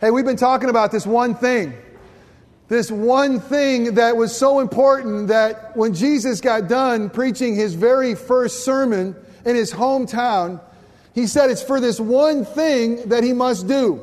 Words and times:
Hey, 0.00 0.10
we've 0.10 0.24
been 0.24 0.36
talking 0.36 0.70
about 0.70 0.90
this 0.90 1.06
one 1.06 1.34
thing. 1.34 1.74
This 2.68 2.90
one 2.90 3.38
thing 3.38 3.96
that 3.96 4.16
was 4.16 4.34
so 4.34 4.60
important 4.60 5.28
that 5.28 5.76
when 5.76 5.92
Jesus 5.92 6.40
got 6.40 6.68
done 6.68 7.10
preaching 7.10 7.54
his 7.54 7.74
very 7.74 8.14
first 8.14 8.64
sermon 8.64 9.14
in 9.44 9.56
his 9.56 9.70
hometown, 9.70 10.58
he 11.14 11.26
said 11.26 11.50
it's 11.50 11.62
for 11.62 11.80
this 11.80 12.00
one 12.00 12.46
thing 12.46 13.10
that 13.10 13.22
he 13.22 13.34
must 13.34 13.68
do. 13.68 14.02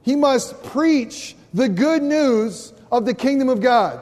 He 0.00 0.16
must 0.16 0.62
preach 0.62 1.36
the 1.52 1.68
good 1.68 2.02
news 2.02 2.72
of 2.90 3.04
the 3.04 3.12
kingdom 3.12 3.50
of 3.50 3.60
God. 3.60 4.00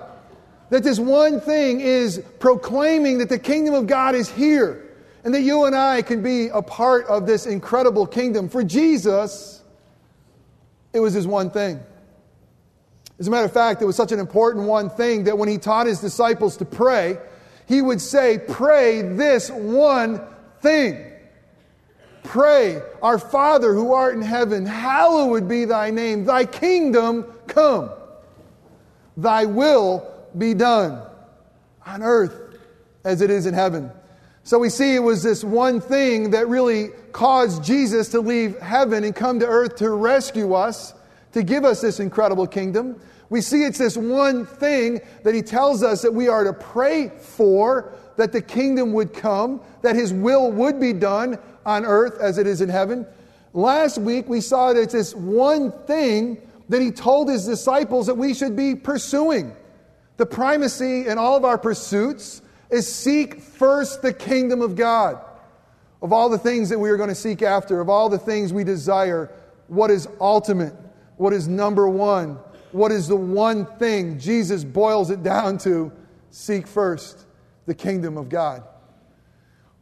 That 0.71 0.85
this 0.85 1.01
one 1.01 1.41
thing 1.41 1.81
is 1.81 2.23
proclaiming 2.39 3.19
that 3.19 3.29
the 3.29 3.41
kingdom 3.41 3.75
of 3.75 3.89
God 3.89 4.15
is 4.15 4.31
here 4.31 4.89
and 5.25 5.35
that 5.35 5.43
you 5.43 5.65
and 5.65 5.75
I 5.75 6.03
can 6.03 6.23
be 6.23 6.47
a 6.47 6.63
part 6.63 7.07
of 7.07 7.27
this 7.27 7.47
incredible 7.47 8.07
kingdom. 8.07 8.49
For 8.49 8.63
Jesus, 8.63 9.62
it 10.93 11.01
was 11.01 11.15
his 11.15 11.27
one 11.27 11.51
thing. 11.51 11.81
As 13.19 13.29
a 13.29 13.31
matter 13.31 13.45
of 13.45 13.53
fact, 13.53 13.83
it 13.83 13.85
was 13.85 13.97
such 13.97 14.13
an 14.13 14.19
important 14.19 14.67
one 14.67 14.91
thing 14.91 15.25
that 15.25 15.39
when 15.39 15.49
he 15.49 15.59
taught 15.59 15.87
his 15.87 16.01
disciples 16.01 16.57
to 16.59 16.65
pray, 16.65 17.19
he 17.67 17.81
would 17.81 18.01
say, 18.01 18.39
Pray 18.49 19.03
this 19.03 19.51
one 19.51 20.21
thing. 20.61 21.13
Pray, 22.25 22.81
Our 23.03 23.19
Father 23.19 23.75
who 23.75 23.93
art 23.93 24.15
in 24.15 24.23
heaven, 24.23 24.65
hallowed 24.65 25.49
be 25.49 25.65
thy 25.65 25.91
name. 25.91 26.25
Thy 26.25 26.45
kingdom 26.45 27.25
come. 27.47 27.91
Thy 29.17 29.45
will 29.45 30.09
be 30.37 30.55
done 30.55 31.03
on 31.85 32.03
earth 32.03 32.59
as 33.05 33.21
it 33.21 33.31
is 33.31 33.47
in 33.47 33.55
heaven. 33.55 33.91
So 34.45 34.59
we 34.59 34.71
see 34.71 34.97
it 34.97 35.03
was 35.03 35.23
this 35.23 35.45
one 35.45 35.81
thing 35.81 36.31
that 36.31 36.49
really 36.49 36.89
caused 37.13 37.63
Jesus 37.63 38.09
to 38.09 38.21
leave 38.21 38.59
heaven 38.59 39.05
and 39.05 39.15
come 39.15 39.39
to 39.39 39.47
earth 39.47 39.77
to 39.77 39.91
rescue 39.91 40.55
us, 40.55 40.95
to 41.33 41.43
give 41.43 41.65
us 41.65 41.81
this 41.81 42.01
incredible 42.01 42.47
kingdom. 42.47 43.01
We 43.31 43.41
see 43.41 43.65
it's 43.65 43.79
this 43.79 43.97
one 43.97 44.45
thing 44.45 45.01
that 45.23 45.35
he 45.35 45.43
tells 45.43 45.83
us 45.83 46.03
that 46.03 46.13
we 46.13 46.29
are 46.29 46.45
to 46.45 46.53
pray 46.53 47.09
for, 47.09 47.93
that 48.17 48.33
the 48.33 48.43
kingdom 48.43 48.93
would 48.95 49.15
come, 49.15 49.61
that 49.83 49.95
his 49.95 50.13
will 50.13 50.51
would 50.51 50.81
be 50.81 50.93
done 50.93 51.39
on 51.65 51.85
earth 51.85 52.19
as 52.21 52.37
it 52.37 52.47
is 52.47 52.61
in 52.61 52.69
heaven. 52.69 53.07
Last 53.55 53.97
week 53.97 54.29
we 54.29 54.41
saw 54.41 54.73
that 54.73 54.81
it's 54.81 54.93
this 54.93 55.15
one 55.15 55.71
thing 55.87 56.39
that 56.69 56.83
he 56.83 56.91
told 56.91 57.29
his 57.29 57.47
disciples 57.47 58.07
that 58.07 58.17
we 58.17 58.35
should 58.35 58.57
be 58.57 58.75
pursuing. 58.75 59.55
The 60.17 60.27
primacy 60.27 61.07
in 61.07 61.17
all 61.17 61.37
of 61.37 61.45
our 61.45 61.59
pursuits 61.59 62.43
is 62.73 62.93
seek 62.93 63.41
first 63.41 64.03
the 64.03 64.13
kingdom 64.13 64.63
of 64.63 64.75
God. 64.75 65.23
Of 66.01 66.13
all 66.13 66.29
the 66.29 66.39
things 66.39 66.71
that 66.71 66.79
we 66.79 66.91
are 66.91 66.97
going 66.97 67.11
to 67.11 67.15
seek 67.15 67.43
after, 67.43 67.81
of 67.81 67.89
all 67.89 68.09
the 68.09 68.19
things 68.19 68.53
we 68.53 68.65
desire, 68.65 69.31
what 69.69 69.91
is 69.91 70.09
ultimate? 70.21 70.75
What 71.17 71.33
is 71.33 71.47
number 71.47 71.89
one? 71.89 72.39
What 72.73 72.91
is 72.91 73.07
the 73.07 73.17
one 73.17 73.67
thing? 73.67 74.19
Jesus 74.19 74.65
boils 74.65 75.11
it 75.11 75.23
down 75.23 75.59
to 75.59 75.93
seek 76.31 76.67
first 76.67 77.27
the 77.67 77.75
kingdom 77.75 78.17
of 78.17 78.29
God. 78.29 78.65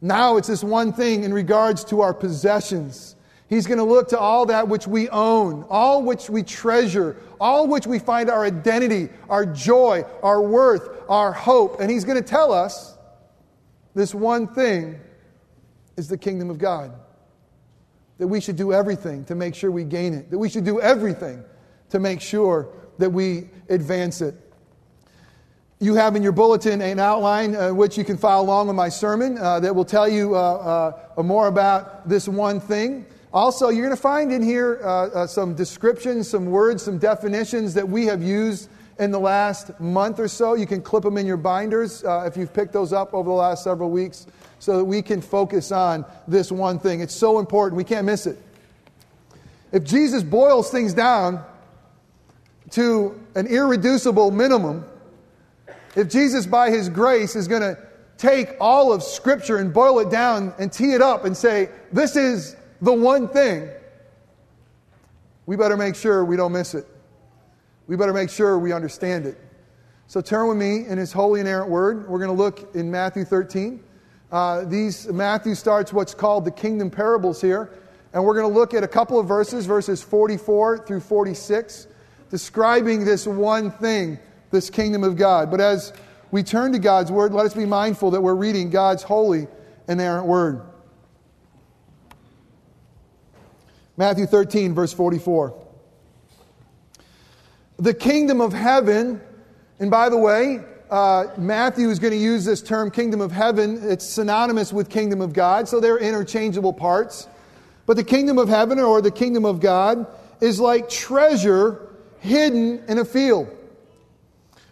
Now 0.01 0.37
it's 0.37 0.47
this 0.47 0.63
one 0.63 0.93
thing 0.93 1.23
in 1.23 1.33
regards 1.33 1.83
to 1.85 2.01
our 2.01 2.13
possessions. 2.13 3.15
He's 3.51 3.67
going 3.67 3.79
to 3.79 3.83
look 3.83 4.07
to 4.09 4.17
all 4.17 4.45
that 4.45 4.69
which 4.69 4.87
we 4.87 5.09
own, 5.09 5.65
all 5.69 6.03
which 6.03 6.29
we 6.29 6.41
treasure, 6.41 7.17
all 7.37 7.67
which 7.67 7.85
we 7.85 7.99
find 7.99 8.29
our 8.29 8.45
identity, 8.45 9.09
our 9.29 9.45
joy, 9.45 10.05
our 10.23 10.41
worth, 10.41 10.89
our 11.09 11.33
hope. 11.33 11.81
And 11.81 11.91
He's 11.91 12.05
going 12.05 12.15
to 12.15 12.27
tell 12.27 12.53
us 12.53 12.97
this 13.93 14.15
one 14.15 14.47
thing 14.47 14.97
is 15.97 16.07
the 16.07 16.17
kingdom 16.17 16.49
of 16.49 16.59
God. 16.59 16.93
That 18.19 18.27
we 18.27 18.39
should 18.39 18.55
do 18.55 18.71
everything 18.71 19.25
to 19.25 19.35
make 19.35 19.53
sure 19.53 19.69
we 19.69 19.83
gain 19.83 20.13
it, 20.13 20.31
that 20.31 20.37
we 20.37 20.47
should 20.47 20.63
do 20.63 20.79
everything 20.79 21.43
to 21.89 21.99
make 21.99 22.21
sure 22.21 22.69
that 22.99 23.09
we 23.09 23.49
advance 23.67 24.21
it. 24.21 24.33
You 25.81 25.95
have 25.95 26.15
in 26.15 26.23
your 26.23 26.31
bulletin 26.31 26.81
an 26.81 26.99
outline 26.99 27.53
uh, 27.57 27.73
which 27.73 27.97
you 27.97 28.05
can 28.05 28.15
follow 28.15 28.45
along 28.45 28.67
with 28.67 28.77
my 28.77 28.87
sermon 28.87 29.37
uh, 29.37 29.59
that 29.59 29.75
will 29.75 29.83
tell 29.83 30.07
you 30.07 30.37
uh, 30.37 30.93
uh 31.17 31.23
more 31.23 31.47
about 31.47 32.07
this 32.07 32.29
one 32.29 32.61
thing. 32.61 33.05
Also, 33.33 33.69
you're 33.69 33.85
going 33.85 33.95
to 33.95 34.01
find 34.01 34.31
in 34.33 34.41
here 34.41 34.81
uh, 34.83 35.07
uh, 35.07 35.27
some 35.27 35.55
descriptions, 35.55 36.29
some 36.29 36.47
words, 36.47 36.83
some 36.83 36.97
definitions 36.97 37.73
that 37.73 37.87
we 37.87 38.05
have 38.05 38.21
used 38.21 38.69
in 38.99 39.09
the 39.09 39.19
last 39.19 39.79
month 39.79 40.19
or 40.19 40.27
so. 40.27 40.53
You 40.53 40.67
can 40.67 40.81
clip 40.81 41.03
them 41.03 41.17
in 41.17 41.25
your 41.25 41.37
binders 41.37 42.03
uh, 42.03 42.25
if 42.27 42.35
you've 42.35 42.53
picked 42.53 42.73
those 42.73 42.91
up 42.91 43.13
over 43.13 43.29
the 43.29 43.35
last 43.35 43.63
several 43.63 43.89
weeks 43.89 44.27
so 44.59 44.77
that 44.77 44.83
we 44.83 45.01
can 45.01 45.21
focus 45.21 45.71
on 45.71 46.05
this 46.27 46.51
one 46.51 46.77
thing. 46.77 46.99
It's 46.99 47.15
so 47.15 47.39
important, 47.39 47.77
we 47.77 47.85
can't 47.85 48.05
miss 48.05 48.27
it. 48.27 48.37
If 49.71 49.85
Jesus 49.85 50.23
boils 50.23 50.69
things 50.69 50.93
down 50.93 51.41
to 52.71 53.17
an 53.35 53.47
irreducible 53.47 54.31
minimum, 54.31 54.83
if 55.95 56.09
Jesus, 56.09 56.45
by 56.45 56.69
his 56.69 56.89
grace, 56.89 57.37
is 57.37 57.47
going 57.47 57.61
to 57.61 57.77
take 58.17 58.49
all 58.59 58.91
of 58.91 59.01
Scripture 59.01 59.57
and 59.57 59.73
boil 59.73 59.99
it 59.99 60.09
down 60.09 60.53
and 60.59 60.71
tee 60.71 60.91
it 60.91 61.01
up 61.01 61.23
and 61.23 61.35
say, 61.35 61.69
this 61.93 62.15
is 62.17 62.57
the 62.81 62.93
one 62.93 63.27
thing, 63.27 63.69
we 65.45 65.55
better 65.55 65.77
make 65.77 65.95
sure 65.95 66.25
we 66.25 66.35
don't 66.35 66.51
miss 66.51 66.73
it. 66.73 66.85
We 67.87 67.95
better 67.95 68.13
make 68.13 68.29
sure 68.29 68.57
we 68.57 68.71
understand 68.71 69.25
it. 69.25 69.37
So 70.07 70.21
turn 70.21 70.47
with 70.47 70.57
me 70.57 70.85
in 70.87 70.97
His 70.97 71.11
holy 71.11 71.39
inerrant 71.39 71.69
word. 71.69 72.09
We're 72.09 72.19
going 72.19 72.35
to 72.35 72.43
look 72.43 72.75
in 72.75 72.89
Matthew 72.89 73.23
13. 73.23 73.83
Uh, 74.31 74.63
these 74.65 75.07
Matthew 75.07 75.55
starts 75.55 75.91
what's 75.91 76.13
called 76.13 76.45
the 76.45 76.51
kingdom 76.51 76.89
parables 76.89 77.41
here, 77.41 77.71
and 78.13 78.23
we're 78.23 78.33
going 78.33 78.51
to 78.51 78.59
look 78.59 78.73
at 78.73 78.83
a 78.83 78.87
couple 78.87 79.19
of 79.19 79.27
verses, 79.27 79.65
verses 79.65 80.01
44 80.01 80.85
through 80.85 81.01
46, 81.01 81.87
describing 82.29 83.03
this 83.03 83.27
one 83.27 83.71
thing, 83.71 84.19
this 84.51 84.69
kingdom 84.69 85.03
of 85.03 85.17
God. 85.17 85.51
But 85.51 85.59
as 85.59 85.91
we 86.31 86.43
turn 86.43 86.71
to 86.71 86.79
God's 86.79 87.11
word, 87.11 87.33
let 87.33 87.45
us 87.45 87.53
be 87.53 87.65
mindful 87.65 88.11
that 88.11 88.21
we're 88.21 88.35
reading 88.35 88.69
God's 88.69 89.03
holy 89.03 89.47
inerrant 89.87 90.25
word. 90.25 90.61
Matthew 94.01 94.25
13, 94.25 94.73
verse 94.73 94.91
44. 94.93 95.53
The 97.77 97.93
kingdom 97.93 98.41
of 98.41 98.51
heaven, 98.51 99.21
and 99.79 99.91
by 99.91 100.09
the 100.09 100.17
way, 100.17 100.61
uh, 100.89 101.25
Matthew 101.37 101.87
is 101.91 101.99
going 101.99 102.09
to 102.09 102.17
use 102.17 102.43
this 102.43 102.63
term 102.63 102.89
kingdom 102.89 103.21
of 103.21 103.31
heaven. 103.31 103.79
It's 103.83 104.03
synonymous 104.03 104.73
with 104.73 104.89
kingdom 104.89 105.21
of 105.21 105.33
God, 105.33 105.67
so 105.67 105.79
they're 105.79 105.99
interchangeable 105.99 106.73
parts. 106.73 107.27
But 107.85 107.95
the 107.95 108.03
kingdom 108.03 108.39
of 108.39 108.49
heaven 108.49 108.79
or 108.79 109.03
the 109.03 109.11
kingdom 109.11 109.45
of 109.45 109.59
God 109.59 110.07
is 110.41 110.59
like 110.59 110.89
treasure 110.89 111.87
hidden 112.21 112.83
in 112.87 112.97
a 112.97 113.05
field, 113.05 113.55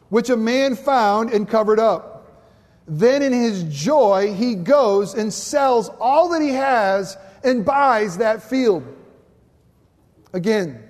which 0.10 0.32
a 0.32 0.38
man 0.38 0.76
found 0.76 1.30
and 1.30 1.48
covered 1.48 1.80
up. 1.80 2.26
Then 2.88 3.22
in 3.22 3.32
his 3.32 3.64
joy, 3.66 4.34
he 4.34 4.56
goes 4.56 5.14
and 5.14 5.32
sells 5.32 5.88
all 6.02 6.30
that 6.30 6.42
he 6.42 6.50
has 6.50 7.16
and 7.44 7.64
buys 7.64 8.18
that 8.18 8.42
field. 8.42 8.96
Again, 10.34 10.84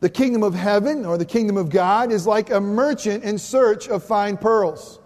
the 0.00 0.08
kingdom 0.08 0.42
of 0.42 0.54
heaven 0.54 1.04
or 1.04 1.18
the 1.18 1.24
kingdom 1.24 1.56
of 1.56 1.68
God 1.68 2.12
is 2.12 2.26
like 2.26 2.50
a 2.50 2.60
merchant 2.60 3.24
in 3.24 3.38
search 3.38 3.88
of 3.88 4.04
fine 4.04 4.36
pearls, 4.36 4.98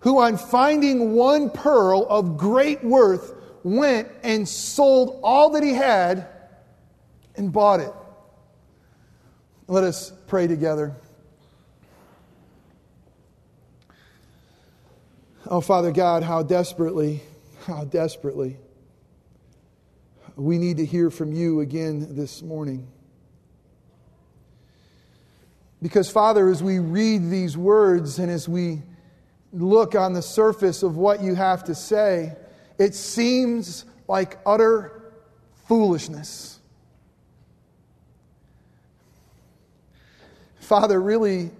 who, 0.00 0.20
on 0.20 0.36
finding 0.36 1.12
one 1.12 1.50
pearl 1.50 2.06
of 2.08 2.36
great 2.36 2.82
worth, 2.84 3.34
went 3.62 4.08
and 4.22 4.48
sold 4.48 5.20
all 5.22 5.50
that 5.50 5.62
he 5.62 5.74
had 5.74 6.26
and 7.36 7.52
bought 7.52 7.80
it. 7.80 7.92
Let 9.68 9.84
us 9.84 10.12
pray 10.26 10.46
together. 10.46 10.94
Oh, 15.46 15.60
Father 15.60 15.92
God, 15.92 16.22
how 16.22 16.42
desperately, 16.42 17.22
how 17.66 17.84
desperately 17.84 18.56
we 20.36 20.58
need 20.58 20.76
to 20.78 20.84
hear 20.84 21.10
from 21.10 21.32
you 21.32 21.60
again 21.60 22.14
this 22.16 22.42
morning. 22.42 22.86
Because, 25.82 26.10
Father, 26.10 26.48
as 26.48 26.62
we 26.62 26.78
read 26.78 27.30
these 27.30 27.56
words 27.56 28.18
and 28.18 28.30
as 28.30 28.48
we 28.48 28.82
look 29.52 29.94
on 29.94 30.12
the 30.12 30.22
surface 30.22 30.82
of 30.82 30.96
what 30.96 31.22
you 31.22 31.34
have 31.34 31.64
to 31.64 31.74
say, 31.74 32.36
it 32.78 32.94
seems 32.94 33.84
like 34.06 34.38
utter 34.44 35.12
foolishness. 35.66 36.58
Father, 40.58 41.00
really, 41.00 41.50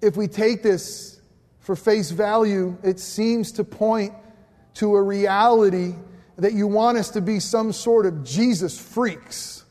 if 0.00 0.16
we 0.16 0.26
take 0.26 0.62
this 0.62 1.20
for 1.60 1.76
face 1.76 2.10
value, 2.10 2.76
it 2.82 2.98
seems 2.98 3.52
to 3.52 3.64
point 3.64 4.12
to 4.74 4.96
a 4.96 5.02
reality 5.02 5.94
that 6.36 6.52
you 6.52 6.66
want 6.66 6.98
us 6.98 7.10
to 7.10 7.20
be 7.20 7.40
some 7.40 7.72
sort 7.72 8.06
of 8.06 8.24
Jesus 8.24 8.78
freaks. 8.78 9.64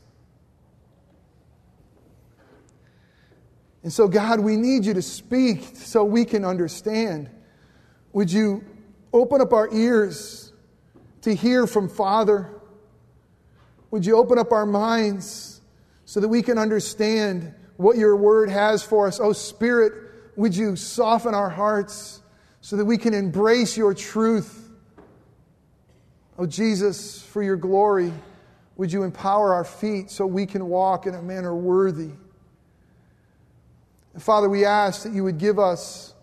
And 3.82 3.92
so, 3.92 4.06
God, 4.06 4.40
we 4.40 4.56
need 4.56 4.84
you 4.84 4.94
to 4.94 5.02
speak 5.02 5.76
so 5.76 6.04
we 6.04 6.24
can 6.24 6.44
understand. 6.44 7.28
Would 8.12 8.30
you 8.30 8.64
open 9.12 9.40
up 9.40 9.52
our 9.52 9.72
ears 9.72 10.52
to 11.22 11.34
hear 11.34 11.66
from 11.66 11.88
Father? 11.88 12.48
Would 13.90 14.06
you 14.06 14.16
open 14.16 14.38
up 14.38 14.52
our 14.52 14.66
minds 14.66 15.60
so 16.04 16.20
that 16.20 16.28
we 16.28 16.42
can 16.42 16.58
understand 16.58 17.54
what 17.76 17.96
your 17.96 18.16
word 18.16 18.50
has 18.50 18.82
for 18.82 19.06
us. 19.06 19.20
Oh, 19.20 19.32
Spirit, 19.32 19.92
would 20.36 20.56
you 20.56 20.76
soften 20.76 21.34
our 21.34 21.50
hearts 21.50 22.22
so 22.60 22.76
that 22.76 22.84
we 22.84 22.96
can 22.96 23.14
embrace 23.14 23.76
your 23.76 23.94
truth? 23.94 24.61
Oh, 26.38 26.46
Jesus, 26.46 27.20
for 27.20 27.42
your 27.42 27.56
glory, 27.56 28.12
would 28.76 28.92
you 28.92 29.02
empower 29.02 29.52
our 29.52 29.64
feet 29.64 30.10
so 30.10 30.26
we 30.26 30.46
can 30.46 30.66
walk 30.66 31.06
in 31.06 31.14
a 31.14 31.22
manner 31.22 31.54
worthy? 31.54 32.10
And 34.14 34.22
Father, 34.22 34.48
we 34.48 34.64
ask 34.64 35.02
that 35.02 35.12
you 35.12 35.24
would 35.24 35.38
give 35.38 35.58
us 35.58 36.14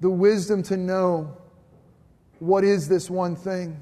the 0.00 0.10
wisdom 0.10 0.62
to 0.64 0.76
know 0.76 1.36
what 2.38 2.64
is 2.64 2.88
this 2.88 3.08
one 3.08 3.36
thing. 3.36 3.80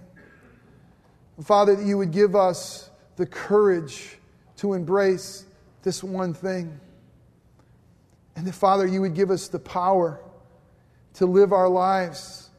And 1.36 1.46
Father, 1.46 1.76
that 1.76 1.86
you 1.86 1.98
would 1.98 2.10
give 2.10 2.36
us 2.36 2.90
the 3.16 3.26
courage 3.26 4.18
to 4.56 4.74
embrace 4.74 5.46
this 5.82 6.02
one 6.04 6.34
thing. 6.34 6.78
And 8.36 8.46
that, 8.46 8.54
Father, 8.54 8.86
you 8.86 9.00
would 9.00 9.14
give 9.14 9.30
us 9.30 9.48
the 9.48 9.58
power 9.58 10.20
to 11.14 11.26
live 11.26 11.52
our 11.52 11.68
lives 11.68 12.50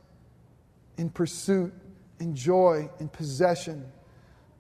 in 0.98 1.10
pursuit 1.10 1.74
and 2.22 2.36
joy 2.36 2.88
and 3.00 3.12
possession 3.12 3.84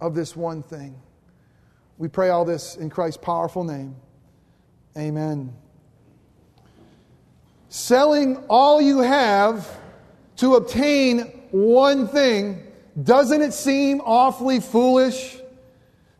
of 0.02 0.16
this 0.16 0.36
one 0.36 0.63
thing. 0.63 1.00
We 2.00 2.08
pray 2.08 2.30
all 2.30 2.44
this 2.44 2.75
in 2.75 2.90
Christ's 2.90 3.24
powerful 3.24 3.63
name. 3.63 3.96
Amen. 4.98 5.54
Selling 7.69 8.38
all 8.50 8.81
you 8.81 9.00
have 9.02 9.69
to 10.38 10.56
obtain 10.56 11.19
one 11.52 12.08
thing, 12.08 12.63
doesn't 13.04 13.44
it 13.44 13.54
seem 13.54 14.02
awfully 14.02 14.60
foolish? 14.60 15.38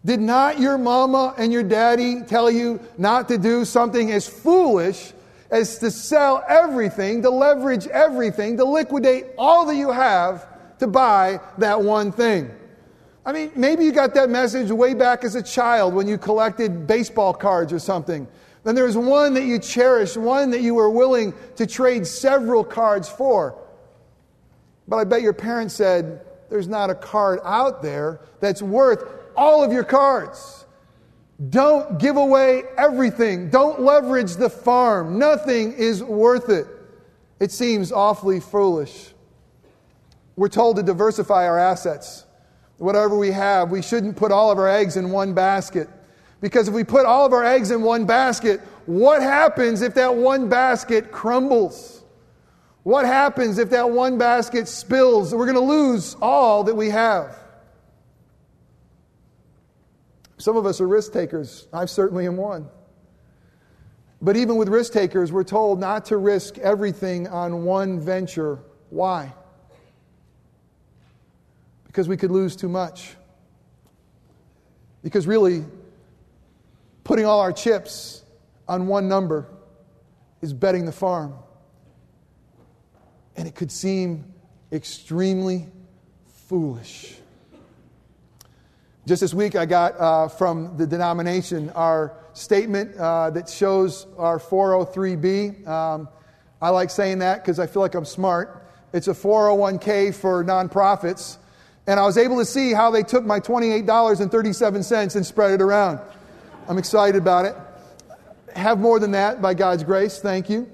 Did 0.06 0.22
not 0.22 0.60
your 0.60 0.78
mama 0.78 1.34
and 1.40 1.52
your 1.52 1.64
daddy 1.64 2.22
tell 2.22 2.52
you 2.52 2.80
not 3.00 3.28
to 3.30 3.40
do 3.40 3.66
something 3.66 4.12
as 4.12 4.28
foolish 4.28 5.12
as 5.50 5.80
to 5.80 5.90
sell 5.90 6.46
everything, 6.48 7.24
to 7.24 7.32
leverage 7.32 7.88
everything, 7.88 8.58
to 8.58 8.64
liquidate 8.64 9.26
all 9.40 9.66
that 9.66 9.76
you 9.76 9.90
have 9.90 10.51
to 10.82 10.88
buy 10.88 11.40
that 11.60 11.82
one 11.82 12.12
thing? 12.12 12.52
I 13.24 13.32
mean, 13.32 13.52
maybe 13.56 13.86
you 13.86 13.92
got 13.92 14.16
that 14.16 14.32
message 14.32 14.72
way 14.72 14.96
back 14.96 15.24
as 15.24 15.36
a 15.36 15.44
child 15.44 15.94
when 15.94 16.08
you 16.08 16.18
collected 16.18 16.88
baseball 16.88 17.36
cards 17.36 17.72
or 17.72 17.78
something. 17.78 18.28
Then 18.64 18.74
there 18.74 18.86
was 18.86 18.98
one 18.98 19.36
that 19.36 19.44
you 19.44 19.60
cherished, 19.60 20.18
one 20.18 20.50
that 20.52 20.62
you 20.62 20.74
were 20.74 20.90
willing 20.90 21.34
to 21.56 21.68
trade 21.68 22.08
several 22.08 22.64
cards 22.64 23.08
for. 23.08 23.58
But 24.88 24.98
I 24.98 25.04
bet 25.04 25.22
your 25.22 25.34
parents 25.34 25.76
said, 25.76 26.26
There's 26.50 26.68
not 26.68 26.90
a 26.90 26.96
card 26.96 27.40
out 27.46 27.84
there 27.84 28.22
that's 28.40 28.64
worth 28.64 29.04
all 29.36 29.64
of 29.64 29.72
your 29.72 29.84
cards. 29.84 30.66
Don't 31.50 32.00
give 32.00 32.18
away 32.18 32.64
everything. 32.76 33.52
Don't 33.52 33.82
leverage 33.82 34.36
the 34.36 34.50
farm. 34.50 35.20
Nothing 35.20 35.74
is 35.74 36.04
worth 36.04 36.50
it. 36.50 36.66
It 37.40 37.52
seems 37.52 37.92
awfully 37.92 38.40
foolish. 38.40 39.11
We're 40.42 40.50
told 40.50 40.78
to 40.78 40.82
diversify 40.82 41.48
our 41.48 41.60
assets. 41.60 42.26
Whatever 42.80 43.16
we 43.16 43.30
have, 43.30 43.70
we 43.70 43.84
shouldn't 43.84 44.18
put 44.18 44.32
all 44.32 44.50
of 44.50 44.58
our 44.58 44.68
eggs 44.68 44.98
in 44.98 45.12
one 45.12 45.36
basket. 45.36 45.88
Because 46.40 46.68
if 46.68 46.74
we 46.74 46.84
put 46.84 47.06
all 47.06 47.28
of 47.28 47.32
our 47.32 47.46
eggs 47.46 47.70
in 47.70 47.84
one 47.84 48.08
basket, 48.08 48.60
what 48.88 49.22
happens 49.22 49.84
if 49.84 49.94
that 49.94 50.16
one 50.16 50.50
basket 50.50 51.12
crumbles? 51.12 52.04
What 52.82 53.06
happens 53.06 53.60
if 53.60 53.70
that 53.70 53.92
one 53.92 54.18
basket 54.18 54.68
spills? 54.68 55.32
We're 55.32 55.46
going 55.46 55.64
to 55.64 55.74
lose 55.74 56.16
all 56.24 56.64
that 56.64 56.74
we 56.74 56.90
have. 56.90 57.38
Some 60.40 60.58
of 60.58 60.66
us 60.66 60.82
are 60.82 60.88
risk 60.88 61.14
takers. 61.14 61.68
I 61.72 61.86
certainly 61.86 62.26
am 62.26 62.38
one. 62.38 62.68
But 64.24 64.38
even 64.38 64.56
with 64.56 64.70
risk 64.70 64.92
takers, 64.92 65.32
we're 65.32 65.44
told 65.44 65.80
not 65.80 66.06
to 66.06 66.18
risk 66.18 66.58
everything 66.58 67.28
on 67.28 67.64
one 67.64 68.00
venture. 68.00 68.58
Why? 68.90 69.36
Because 71.92 72.08
we 72.08 72.16
could 72.16 72.32
lose 72.32 72.56
too 72.56 72.70
much. 72.70 73.16
Because 75.04 75.28
really, 75.28 75.66
putting 77.04 77.26
all 77.26 77.42
our 77.42 77.52
chips 77.52 78.24
on 78.66 78.88
one 78.88 79.10
number 79.10 79.46
is 80.42 80.54
betting 80.54 80.86
the 80.86 80.94
farm. 80.94 81.34
And 83.36 83.46
it 83.46 83.56
could 83.56 83.74
seem 83.74 84.24
extremely 84.72 85.68
foolish. 86.48 87.18
Just 89.06 89.20
this 89.20 89.34
week, 89.34 89.58
I 89.58 89.66
got 89.66 90.00
uh, 90.00 90.30
from 90.30 90.78
the 90.78 90.88
denomination 90.88 91.72
our 91.72 92.16
statement 92.32 92.96
uh, 92.96 93.32
that 93.32 93.50
shows 93.50 94.08
our 94.18 94.40
403B. 94.40 95.68
Um, 95.68 96.08
I 96.62 96.70
like 96.70 96.90
saying 96.90 97.20
that 97.20 97.44
because 97.44 97.60
I 97.60 97.68
feel 97.68 97.82
like 97.82 97.96
I'm 97.96 98.06
smart. 98.06 98.66
It's 98.94 99.10
a 99.10 99.14
401k 99.14 100.16
for 100.16 100.42
nonprofits. 100.46 101.38
And 101.88 102.00
I 102.00 102.06
was 102.06 102.18
able 102.18 102.38
to 102.38 102.46
see 102.46 102.74
how 102.74 102.92
they 102.92 103.04
took 103.04 103.26
my 103.26 103.40
$28.37 103.40 105.16
and 105.16 105.26
spread 105.26 105.52
it 105.52 105.62
around. 105.62 106.00
I'm 106.68 106.78
excited 106.78 107.16
about 107.20 107.46
it. 107.46 107.56
Have 108.56 108.80
more 108.80 109.00
than 109.00 109.12
that 109.12 109.42
by 109.42 109.54
God's 109.54 109.84
grace. 109.84 110.20
Thank 110.20 110.50
you. 110.50 110.70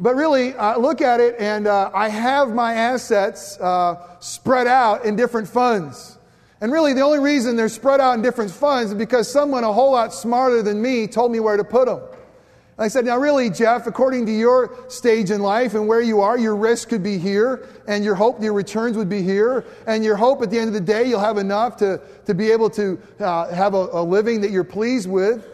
But 0.00 0.14
really, 0.14 0.54
uh, 0.54 0.78
look 0.78 1.00
at 1.00 1.20
it, 1.20 1.34
and 1.38 1.66
uh, 1.66 1.90
I 1.92 2.08
have 2.08 2.54
my 2.54 2.74
assets 2.74 3.58
uh, 3.58 3.96
spread 4.20 4.66
out 4.66 5.04
in 5.04 5.16
different 5.16 5.48
funds. 5.48 6.18
And 6.60 6.72
really, 6.72 6.92
the 6.92 7.00
only 7.00 7.18
reason 7.18 7.56
they're 7.56 7.68
spread 7.68 8.00
out 8.00 8.14
in 8.14 8.22
different 8.22 8.50
funds 8.50 8.92
is 8.92 8.98
because 8.98 9.30
someone 9.30 9.64
a 9.64 9.72
whole 9.72 9.92
lot 9.92 10.12
smarter 10.12 10.62
than 10.62 10.80
me 10.80 11.06
told 11.06 11.32
me 11.32 11.40
where 11.40 11.56
to 11.56 11.64
put 11.64 11.86
them. 11.86 12.00
I 12.80 12.86
said, 12.86 13.04
Now, 13.04 13.18
really, 13.18 13.50
Jeff, 13.50 13.88
according 13.88 14.26
to 14.26 14.32
your 14.32 14.84
stage 14.88 15.32
in 15.32 15.40
life 15.40 15.74
and 15.74 15.88
where 15.88 16.00
you 16.00 16.20
are, 16.20 16.38
your 16.38 16.54
risk 16.54 16.90
could 16.90 17.02
be 17.02 17.18
here, 17.18 17.66
and 17.88 18.04
your 18.04 18.14
hope, 18.14 18.40
your 18.40 18.52
returns 18.52 18.96
would 18.96 19.08
be 19.08 19.20
here, 19.20 19.64
and 19.86 20.04
your 20.04 20.16
hope 20.16 20.42
at 20.42 20.50
the 20.50 20.58
end 20.58 20.68
of 20.68 20.74
the 20.74 20.80
day, 20.80 21.04
you'll 21.04 21.18
have 21.18 21.38
enough 21.38 21.76
to, 21.78 22.00
to 22.26 22.34
be 22.34 22.52
able 22.52 22.70
to 22.70 23.00
uh, 23.18 23.52
have 23.52 23.74
a, 23.74 23.88
a 23.92 24.02
living 24.02 24.40
that 24.42 24.52
you're 24.52 24.62
pleased 24.62 25.10
with. 25.10 25.44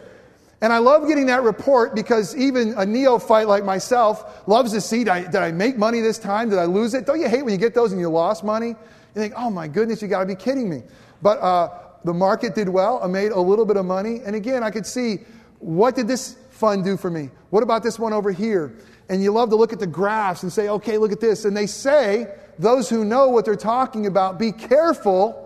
And 0.61 0.71
I 0.71 0.77
love 0.77 1.07
getting 1.07 1.25
that 1.27 1.43
report 1.43 1.95
because 1.95 2.35
even 2.35 2.73
a 2.77 2.85
neophyte 2.85 3.47
like 3.47 3.63
myself 3.63 4.47
loves 4.47 4.71
to 4.71 4.81
see 4.81 4.99
did 4.99 5.09
I, 5.09 5.21
did 5.23 5.35
I 5.35 5.51
make 5.51 5.77
money 5.77 6.01
this 6.01 6.17
time? 6.17 6.49
Did 6.49 6.59
I 6.59 6.65
lose 6.65 6.93
it? 6.93 7.05
Don't 7.05 7.19
you 7.19 7.27
hate 7.27 7.43
when 7.43 7.53
you 7.53 7.59
get 7.59 7.73
those 7.73 7.91
and 7.91 7.99
you 7.99 8.09
lost 8.09 8.43
money? 8.43 8.69
You 8.69 8.75
think, 9.13 9.33
oh 9.35 9.49
my 9.49 9.67
goodness, 9.67 10.01
you 10.01 10.07
got 10.07 10.21
to 10.21 10.25
be 10.25 10.35
kidding 10.35 10.69
me. 10.69 10.83
But 11.21 11.39
uh, 11.39 11.69
the 12.03 12.13
market 12.13 12.55
did 12.55 12.69
well. 12.69 12.99
I 13.03 13.07
made 13.07 13.31
a 13.31 13.39
little 13.39 13.65
bit 13.65 13.77
of 13.77 13.85
money. 13.85 14.21
And 14.25 14.35
again, 14.35 14.63
I 14.63 14.71
could 14.71 14.85
see 14.85 15.19
what 15.59 15.95
did 15.95 16.07
this 16.07 16.37
fund 16.55 16.85
do 16.85 16.95
for 16.95 17.11
me? 17.11 17.29
What 17.49 17.63
about 17.63 17.83
this 17.83 17.99
one 17.99 18.13
over 18.13 18.31
here? 18.31 18.73
And 19.09 19.21
you 19.21 19.31
love 19.31 19.49
to 19.49 19.55
look 19.55 19.73
at 19.73 19.79
the 19.79 19.87
graphs 19.87 20.41
and 20.43 20.51
say, 20.51 20.69
okay, 20.69 20.97
look 20.97 21.11
at 21.11 21.19
this. 21.19 21.45
And 21.45 21.55
they 21.55 21.67
say, 21.67 22.33
those 22.57 22.89
who 22.89 23.03
know 23.03 23.29
what 23.29 23.45
they're 23.45 23.55
talking 23.55 24.07
about, 24.07 24.39
be 24.39 24.51
careful 24.51 25.41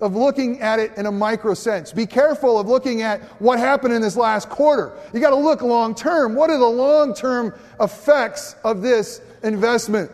of 0.00 0.14
looking 0.14 0.60
at 0.60 0.80
it 0.80 0.92
in 0.98 1.06
a 1.06 1.12
micro 1.12 1.54
sense. 1.54 1.92
Be 1.92 2.04
careful 2.04 2.58
of 2.58 2.68
looking 2.68 3.00
at 3.00 3.22
what 3.40 3.58
happened 3.58 3.94
in 3.94 4.02
this 4.02 4.16
last 4.16 4.50
quarter. 4.50 4.92
You 5.14 5.20
got 5.20 5.30
to 5.30 5.36
look 5.36 5.62
long 5.62 5.94
term. 5.94 6.34
What 6.34 6.50
are 6.50 6.58
the 6.58 6.66
long 6.66 7.14
term 7.14 7.54
effects 7.80 8.54
of 8.64 8.82
this 8.82 9.22
investment? 9.42 10.10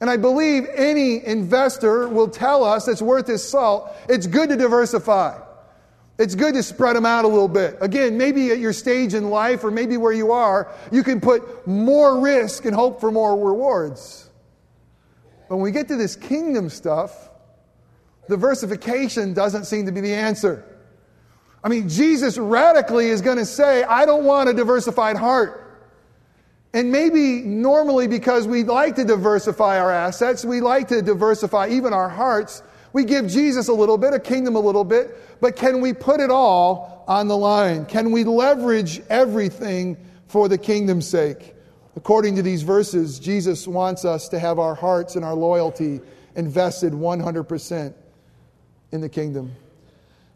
And 0.00 0.08
I 0.08 0.16
believe 0.16 0.66
any 0.74 1.24
investor 1.24 2.08
will 2.08 2.28
tell 2.28 2.64
us 2.64 2.88
it's 2.88 3.02
worth 3.02 3.26
his 3.26 3.46
salt. 3.46 3.94
It's 4.08 4.26
good 4.26 4.48
to 4.48 4.56
diversify. 4.56 5.38
It's 6.22 6.36
good 6.36 6.54
to 6.54 6.62
spread 6.62 6.94
them 6.94 7.04
out 7.04 7.24
a 7.24 7.28
little 7.28 7.48
bit. 7.48 7.76
Again, 7.80 8.16
maybe 8.16 8.52
at 8.52 8.60
your 8.60 8.72
stage 8.72 9.12
in 9.12 9.28
life 9.28 9.64
or 9.64 9.72
maybe 9.72 9.96
where 9.96 10.12
you 10.12 10.30
are, 10.30 10.70
you 10.92 11.02
can 11.02 11.20
put 11.20 11.66
more 11.66 12.20
risk 12.20 12.64
and 12.64 12.72
hope 12.72 13.00
for 13.00 13.10
more 13.10 13.34
rewards. 13.48 14.30
But 15.48 15.56
when 15.56 15.64
we 15.64 15.72
get 15.72 15.88
to 15.88 15.96
this 15.96 16.14
kingdom 16.14 16.68
stuff, 16.68 17.28
diversification 18.28 19.34
doesn't 19.34 19.64
seem 19.64 19.86
to 19.86 19.92
be 19.92 20.00
the 20.00 20.14
answer. 20.14 20.64
I 21.64 21.68
mean, 21.68 21.88
Jesus 21.88 22.38
radically 22.38 23.06
is 23.06 23.20
going 23.20 23.38
to 23.38 23.44
say, 23.44 23.82
I 23.82 24.06
don't 24.06 24.24
want 24.24 24.48
a 24.48 24.54
diversified 24.54 25.16
heart. 25.16 25.58
And 26.72 26.92
maybe 26.92 27.40
normally 27.40 28.06
because 28.06 28.46
we 28.46 28.62
like 28.62 28.94
to 28.94 29.04
diversify 29.04 29.80
our 29.80 29.90
assets, 29.90 30.44
we 30.44 30.60
like 30.60 30.86
to 30.88 31.02
diversify 31.02 31.70
even 31.70 31.92
our 31.92 32.08
hearts, 32.08 32.62
we 32.92 33.04
give 33.04 33.26
Jesus 33.26 33.68
a 33.68 33.72
little 33.72 33.98
bit, 33.98 34.12
a 34.12 34.20
kingdom 34.20 34.56
a 34.56 34.60
little 34.60 34.84
bit, 34.84 35.40
but 35.40 35.56
can 35.56 35.80
we 35.80 35.92
put 35.92 36.20
it 36.20 36.30
all 36.30 37.04
on 37.08 37.28
the 37.28 37.36
line? 37.36 37.86
Can 37.86 38.12
we 38.12 38.24
leverage 38.24 39.00
everything 39.08 39.96
for 40.28 40.48
the 40.48 40.58
kingdom's 40.58 41.08
sake? 41.08 41.54
According 41.96 42.36
to 42.36 42.42
these 42.42 42.62
verses, 42.62 43.18
Jesus 43.18 43.66
wants 43.66 44.04
us 44.04 44.28
to 44.28 44.38
have 44.38 44.58
our 44.58 44.74
hearts 44.74 45.16
and 45.16 45.24
our 45.24 45.34
loyalty 45.34 46.00
invested 46.34 46.92
100% 46.92 47.94
in 48.92 49.00
the 49.00 49.08
kingdom. 49.08 49.52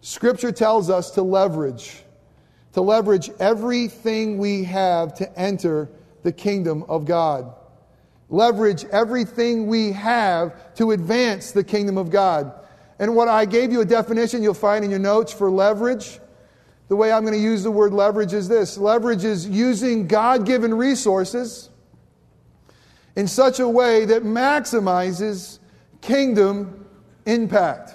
Scripture 0.01 0.53
tells 0.53 0.91
us 0.91 1.11
to 1.13 1.23
leverage, 1.23 2.03
to 2.73 2.81
leverage 2.81 3.31
everything 3.41 4.39
we 4.39 4.65
have 4.65 5.15
to 5.15 5.39
enter 5.39 5.89
the 6.23 6.33
kingdom 6.33 6.85
of 6.89 7.05
God. 7.05 7.55
Leverage 8.29 8.85
everything 8.87 9.67
we 9.67 9.93
have 9.93 10.75
to 10.75 10.91
advance 10.91 11.53
the 11.53 11.63
kingdom 11.63 11.97
of 11.97 12.11
God. 12.11 12.53
And 12.99 13.15
what 13.15 13.29
I 13.29 13.45
gave 13.45 13.73
you 13.73 13.81
a 13.81 13.85
definition 13.85 14.43
you'll 14.43 14.55
find 14.55 14.85
in 14.85 14.91
your 14.91 14.99
notes 14.99 15.33
for 15.33 15.51
leverage. 15.51 16.19
The 16.89 16.97
way 16.97 17.13
I'm 17.13 17.23
going 17.23 17.35
to 17.35 17.41
use 17.41 17.63
the 17.63 17.71
word 17.71 17.93
leverage 17.93 18.33
is 18.33 18.49
this 18.49 18.79
leverage 18.79 19.25
is 19.25 19.49
using 19.49 20.07
God 20.07 20.47
given 20.47 20.73
resources 20.75 21.71
in 23.17 23.27
such 23.27 23.61
a 23.61 23.69
way 23.69 24.05
that 24.05 24.23
maximizes 24.23 25.59
kingdom 26.01 26.87
impact. 27.27 27.93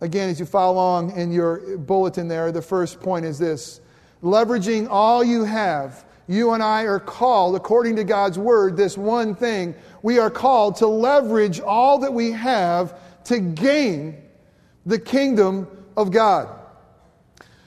Again, 0.00 0.30
as 0.30 0.40
you 0.40 0.46
follow 0.46 0.74
along 0.74 1.16
in 1.16 1.30
your 1.30 1.76
bulletin 1.78 2.26
there, 2.26 2.50
the 2.52 2.62
first 2.62 3.00
point 3.00 3.26
is 3.26 3.38
this 3.38 3.80
leveraging 4.22 4.88
all 4.90 5.22
you 5.22 5.44
have. 5.44 6.04
You 6.30 6.52
and 6.52 6.62
I 6.62 6.84
are 6.84 7.00
called, 7.00 7.56
according 7.56 7.96
to 7.96 8.04
God's 8.04 8.38
word, 8.38 8.76
this 8.76 8.96
one 8.96 9.34
thing. 9.34 9.74
We 10.00 10.20
are 10.20 10.30
called 10.30 10.76
to 10.76 10.86
leverage 10.86 11.58
all 11.58 11.98
that 11.98 12.14
we 12.14 12.30
have 12.30 12.96
to 13.24 13.40
gain 13.40 14.22
the 14.86 15.00
kingdom 15.00 15.66
of 15.96 16.12
God. 16.12 16.48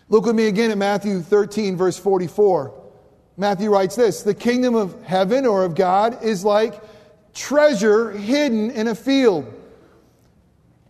Look 0.08 0.26
with 0.26 0.38
me 0.38 0.48
again 0.48 0.72
at 0.72 0.78
Matthew 0.78 1.20
13, 1.20 1.76
verse 1.76 2.00
44. 2.00 2.74
Matthew 3.36 3.70
writes 3.70 3.98
this 3.98 4.24
The 4.24 4.34
kingdom 4.34 4.76
of 4.76 5.04
heaven 5.04 5.46
or 5.46 5.66
of 5.66 5.76
God 5.76 6.24
is 6.24 6.46
like 6.46 6.82
treasure 7.34 8.12
hidden 8.12 8.72
in 8.72 8.88
a 8.88 8.96
field. 8.96 9.54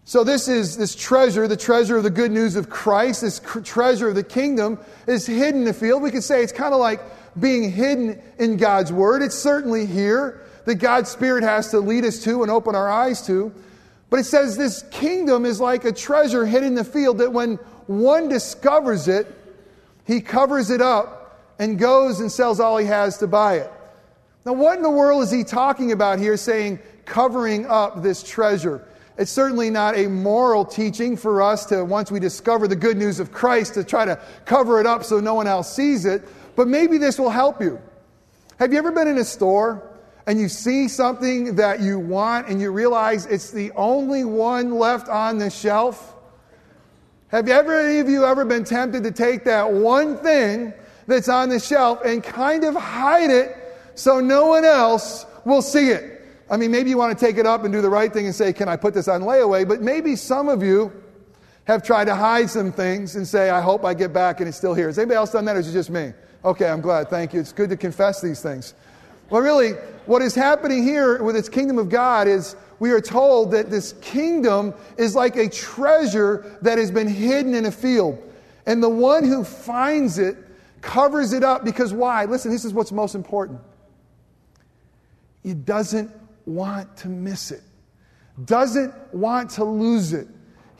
So, 0.05 0.25
this 0.25 0.49
is 0.49 0.75
this 0.75 0.95
treasure, 0.95 1.47
the 1.47 1.55
treasure 1.55 1.95
of 1.95 2.03
the 2.03 2.09
good 2.09 2.31
news 2.31 2.57
of 2.57 2.69
Christ, 2.69 3.21
this 3.21 3.39
cr- 3.39 3.61
treasure 3.61 4.09
of 4.09 4.15
the 4.15 4.23
kingdom 4.23 4.77
is 5.07 5.25
hidden 5.25 5.61
in 5.61 5.63
the 5.63 5.73
field. 5.73 6.01
We 6.01 6.11
could 6.11 6.23
say 6.23 6.43
it's 6.43 6.51
kind 6.51 6.73
of 6.73 6.81
like 6.81 7.01
being 7.39 7.71
hidden 7.71 8.21
in 8.37 8.57
God's 8.57 8.91
word. 8.91 9.21
It's 9.21 9.37
certainly 9.37 9.85
here 9.85 10.41
that 10.65 10.75
God's 10.75 11.09
Spirit 11.09 11.43
has 11.43 11.71
to 11.71 11.79
lead 11.79 12.03
us 12.03 12.21
to 12.23 12.41
and 12.41 12.51
open 12.51 12.75
our 12.75 12.89
eyes 12.89 13.25
to. 13.27 13.53
But 14.09 14.19
it 14.19 14.25
says 14.25 14.57
this 14.57 14.83
kingdom 14.91 15.45
is 15.45 15.59
like 15.59 15.85
a 15.85 15.91
treasure 15.91 16.45
hidden 16.45 16.69
in 16.69 16.75
the 16.75 16.83
field 16.83 17.19
that 17.19 17.31
when 17.31 17.55
one 17.87 18.27
discovers 18.27 19.07
it, 19.07 19.27
he 20.05 20.19
covers 20.19 20.69
it 20.69 20.81
up 20.81 21.39
and 21.59 21.79
goes 21.79 22.19
and 22.19 22.31
sells 22.31 22.59
all 22.59 22.77
he 22.77 22.85
has 22.87 23.17
to 23.19 23.27
buy 23.27 23.55
it. 23.59 23.71
Now, 24.45 24.53
what 24.53 24.77
in 24.77 24.83
the 24.83 24.89
world 24.89 25.23
is 25.23 25.31
he 25.31 25.45
talking 25.45 25.93
about 25.93 26.19
here 26.19 26.35
saying 26.35 26.79
covering 27.05 27.65
up 27.65 28.03
this 28.03 28.21
treasure? 28.21 28.85
It's 29.17 29.31
certainly 29.31 29.69
not 29.69 29.95
a 29.95 30.07
moral 30.07 30.65
teaching 30.65 31.15
for 31.15 31.41
us 31.41 31.65
to, 31.67 31.85
once 31.85 32.09
we 32.09 32.19
discover 32.19 32.67
the 32.67 32.75
good 32.75 32.97
news 32.97 33.19
of 33.19 33.31
Christ, 33.31 33.75
to 33.75 33.83
try 33.83 34.05
to 34.05 34.19
cover 34.45 34.79
it 34.79 34.87
up 34.87 35.03
so 35.03 35.19
no 35.19 35.35
one 35.35 35.45
else 35.45 35.73
sees 35.73 36.05
it. 36.05 36.23
But 36.55 36.67
maybe 36.67 36.97
this 36.97 37.19
will 37.19 37.29
help 37.29 37.61
you. 37.61 37.79
Have 38.57 38.71
you 38.71 38.79
ever 38.79 38.91
been 38.91 39.07
in 39.07 39.17
a 39.17 39.23
store 39.23 39.87
and 40.25 40.39
you 40.39 40.49
see 40.49 40.87
something 40.87 41.55
that 41.55 41.79
you 41.79 41.99
want 41.99 42.47
and 42.47 42.59
you 42.59 42.71
realize 42.71 43.25
it's 43.25 43.51
the 43.51 43.71
only 43.73 44.23
one 44.23 44.75
left 44.75 45.09
on 45.09 45.37
the 45.37 45.49
shelf? 45.49 46.15
Have 47.27 47.47
you 47.47 47.53
ever, 47.53 47.79
any 47.79 47.99
of 47.99 48.09
you 48.09 48.25
ever 48.25 48.45
been 48.45 48.63
tempted 48.63 49.03
to 49.03 49.11
take 49.11 49.43
that 49.43 49.71
one 49.71 50.17
thing 50.17 50.73
that's 51.07 51.29
on 51.29 51.49
the 51.49 51.59
shelf 51.59 51.99
and 52.05 52.23
kind 52.23 52.63
of 52.63 52.75
hide 52.75 53.29
it 53.29 53.57
so 53.95 54.19
no 54.19 54.47
one 54.47 54.65
else 54.65 55.25
will 55.45 55.61
see 55.61 55.89
it? 55.89 56.12
I 56.49 56.57
mean, 56.57 56.71
maybe 56.71 56.89
you 56.89 56.97
want 56.97 57.17
to 57.17 57.25
take 57.25 57.37
it 57.37 57.45
up 57.45 57.63
and 57.63 57.73
do 57.73 57.81
the 57.81 57.89
right 57.89 58.11
thing 58.11 58.25
and 58.25 58.35
say, 58.35 58.53
Can 58.53 58.67
I 58.67 58.75
put 58.75 58.93
this 58.93 59.07
on 59.07 59.21
layaway? 59.21 59.67
But 59.67 59.81
maybe 59.81 60.15
some 60.15 60.49
of 60.49 60.61
you 60.61 60.91
have 61.65 61.83
tried 61.83 62.05
to 62.05 62.15
hide 62.15 62.49
some 62.49 62.71
things 62.71 63.15
and 63.15 63.27
say, 63.27 63.49
I 63.49 63.61
hope 63.61 63.85
I 63.85 63.93
get 63.93 64.11
back 64.11 64.39
and 64.39 64.49
it's 64.49 64.57
still 64.57 64.73
here. 64.73 64.87
Has 64.87 64.99
anybody 64.99 65.15
else 65.15 65.31
done 65.31 65.45
that 65.45 65.55
or 65.55 65.59
is 65.59 65.69
it 65.69 65.73
just 65.73 65.89
me? 65.89 66.11
Okay, 66.43 66.67
I'm 66.67 66.81
glad. 66.81 67.09
Thank 67.09 67.33
you. 67.33 67.39
It's 67.39 67.53
good 67.53 67.69
to 67.69 67.77
confess 67.77 68.21
these 68.21 68.41
things. 68.41 68.73
Well, 69.29 69.41
really, 69.41 69.71
what 70.05 70.21
is 70.21 70.35
happening 70.35 70.83
here 70.83 71.23
with 71.23 71.35
this 71.35 71.47
kingdom 71.47 71.77
of 71.77 71.89
God 71.89 72.27
is 72.27 72.57
we 72.79 72.91
are 72.91 72.99
told 72.99 73.51
that 73.51 73.69
this 73.69 73.93
kingdom 74.01 74.73
is 74.97 75.15
like 75.15 75.37
a 75.37 75.47
treasure 75.49 76.57
that 76.61 76.77
has 76.77 76.91
been 76.91 77.07
hidden 77.07 77.55
in 77.55 77.65
a 77.65 77.71
field. 77.71 78.21
And 78.65 78.83
the 78.83 78.89
one 78.89 79.23
who 79.23 79.45
finds 79.45 80.19
it 80.19 80.35
covers 80.81 81.31
it 81.31 81.43
up 81.43 81.63
because 81.63 81.93
why? 81.93 82.25
Listen, 82.25 82.51
this 82.51 82.65
is 82.65 82.73
what's 82.73 82.91
most 82.91 83.15
important. 83.15 83.61
He 85.43 85.53
doesn't 85.53 86.11
want 86.45 86.95
to 86.97 87.09
miss 87.09 87.51
it, 87.51 87.61
doesn't 88.45 88.93
want 89.13 89.49
to 89.51 89.63
lose 89.63 90.13
it 90.13 90.27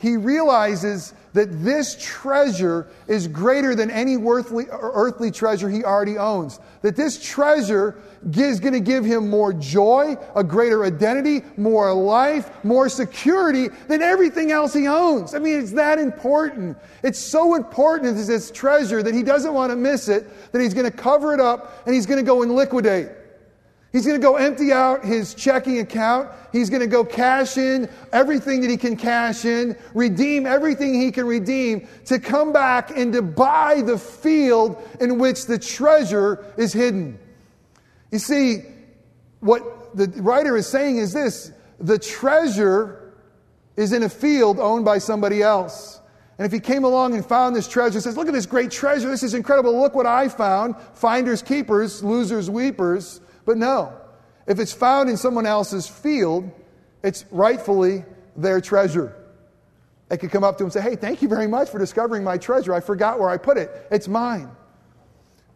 he 0.04 0.18
realizes 0.18 1.14
that 1.32 1.64
this 1.64 1.96
treasure 1.98 2.88
is 3.08 3.26
greater 3.26 3.74
than 3.74 3.90
any 3.90 4.16
earthly, 4.16 4.66
earthly 4.70 5.30
treasure 5.30 5.66
he 5.68 5.82
already 5.82 6.18
owns. 6.18 6.60
That 6.82 6.94
this 6.94 7.24
treasure 7.24 7.96
is 8.36 8.60
going 8.60 8.74
to 8.74 8.80
give 8.80 9.06
him 9.06 9.30
more 9.30 9.54
joy, 9.54 10.16
a 10.36 10.44
greater 10.44 10.84
identity, 10.84 11.42
more 11.56 11.92
life, 11.94 12.50
more 12.64 12.90
security 12.90 13.68
than 13.88 14.02
everything 14.02 14.52
else 14.52 14.74
he 14.74 14.86
owns. 14.86 15.34
I 15.34 15.38
mean, 15.38 15.58
it's 15.58 15.72
that 15.72 15.98
important. 15.98 16.76
It's 17.02 17.18
so 17.18 17.54
important, 17.54 18.14
this 18.14 18.50
treasure, 18.50 19.02
that 19.02 19.14
he 19.14 19.22
doesn't 19.22 19.54
want 19.54 19.70
to 19.70 19.76
miss 19.76 20.08
it, 20.08 20.52
that 20.52 20.60
he's 20.60 20.74
going 20.74 20.90
to 20.90 20.96
cover 20.96 21.32
it 21.32 21.40
up 21.40 21.82
and 21.86 21.94
he's 21.94 22.04
going 22.04 22.18
to 22.18 22.26
go 22.26 22.42
and 22.42 22.54
liquidate. 22.54 23.08
He's 23.94 24.04
going 24.04 24.20
to 24.20 24.26
go 24.26 24.34
empty 24.34 24.72
out 24.72 25.04
his 25.04 25.34
checking 25.34 25.78
account. 25.78 26.28
He's 26.50 26.68
going 26.68 26.80
to 26.80 26.88
go 26.88 27.04
cash 27.04 27.56
in 27.56 27.88
everything 28.12 28.60
that 28.62 28.68
he 28.68 28.76
can 28.76 28.96
cash 28.96 29.44
in, 29.44 29.76
redeem 29.94 30.46
everything 30.46 31.00
he 31.00 31.12
can 31.12 31.28
redeem 31.28 31.86
to 32.06 32.18
come 32.18 32.52
back 32.52 32.90
and 32.98 33.12
to 33.12 33.22
buy 33.22 33.82
the 33.82 33.96
field 33.96 34.82
in 34.98 35.20
which 35.20 35.46
the 35.46 35.60
treasure 35.60 36.44
is 36.56 36.72
hidden. 36.72 37.20
You 38.10 38.18
see, 38.18 38.64
what 39.38 39.96
the 39.96 40.08
writer 40.20 40.56
is 40.56 40.66
saying 40.66 40.96
is 40.96 41.12
this 41.12 41.52
the 41.78 41.96
treasure 41.96 43.14
is 43.76 43.92
in 43.92 44.02
a 44.02 44.08
field 44.08 44.58
owned 44.58 44.84
by 44.84 44.98
somebody 44.98 45.40
else. 45.40 46.00
And 46.36 46.44
if 46.44 46.50
he 46.50 46.58
came 46.58 46.82
along 46.82 47.14
and 47.14 47.24
found 47.24 47.54
this 47.54 47.68
treasure, 47.68 48.00
says, 48.00 48.16
Look 48.16 48.26
at 48.26 48.34
this 48.34 48.46
great 48.46 48.72
treasure. 48.72 49.08
This 49.08 49.22
is 49.22 49.34
incredible. 49.34 49.80
Look 49.80 49.94
what 49.94 50.06
I 50.06 50.28
found. 50.28 50.74
Finders, 50.94 51.42
keepers, 51.42 52.02
losers, 52.02 52.50
weepers. 52.50 53.20
But 53.44 53.56
no, 53.56 53.92
if 54.46 54.58
it's 54.58 54.72
found 54.72 55.10
in 55.10 55.16
someone 55.16 55.46
else's 55.46 55.86
field, 55.86 56.50
it's 57.02 57.24
rightfully 57.30 58.04
their 58.36 58.60
treasure. 58.60 59.14
They 60.08 60.18
could 60.18 60.30
come 60.30 60.44
up 60.44 60.58
to 60.58 60.64
him 60.64 60.66
and 60.66 60.72
say, 60.72 60.80
Hey, 60.80 60.96
thank 60.96 61.22
you 61.22 61.28
very 61.28 61.46
much 61.46 61.70
for 61.70 61.78
discovering 61.78 62.24
my 62.24 62.38
treasure. 62.38 62.74
I 62.74 62.80
forgot 62.80 63.18
where 63.18 63.28
I 63.28 63.36
put 63.36 63.56
it. 63.56 63.70
It's 63.90 64.08
mine. 64.08 64.50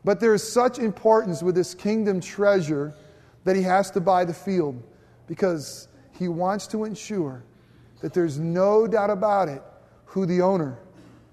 But 0.04 0.20
there 0.20 0.34
is 0.34 0.52
such 0.52 0.78
importance 0.78 1.42
with 1.42 1.54
this 1.54 1.74
kingdom 1.74 2.20
treasure 2.20 2.94
that 3.44 3.56
he 3.56 3.62
has 3.62 3.90
to 3.92 4.00
buy 4.00 4.24
the 4.24 4.34
field 4.34 4.82
because 5.26 5.88
he 6.12 6.28
wants 6.28 6.66
to 6.68 6.84
ensure 6.84 7.42
that 8.00 8.14
there's 8.14 8.38
no 8.38 8.86
doubt 8.86 9.10
about 9.10 9.48
it 9.48 9.62
who 10.06 10.24
the 10.24 10.40
owner 10.40 10.78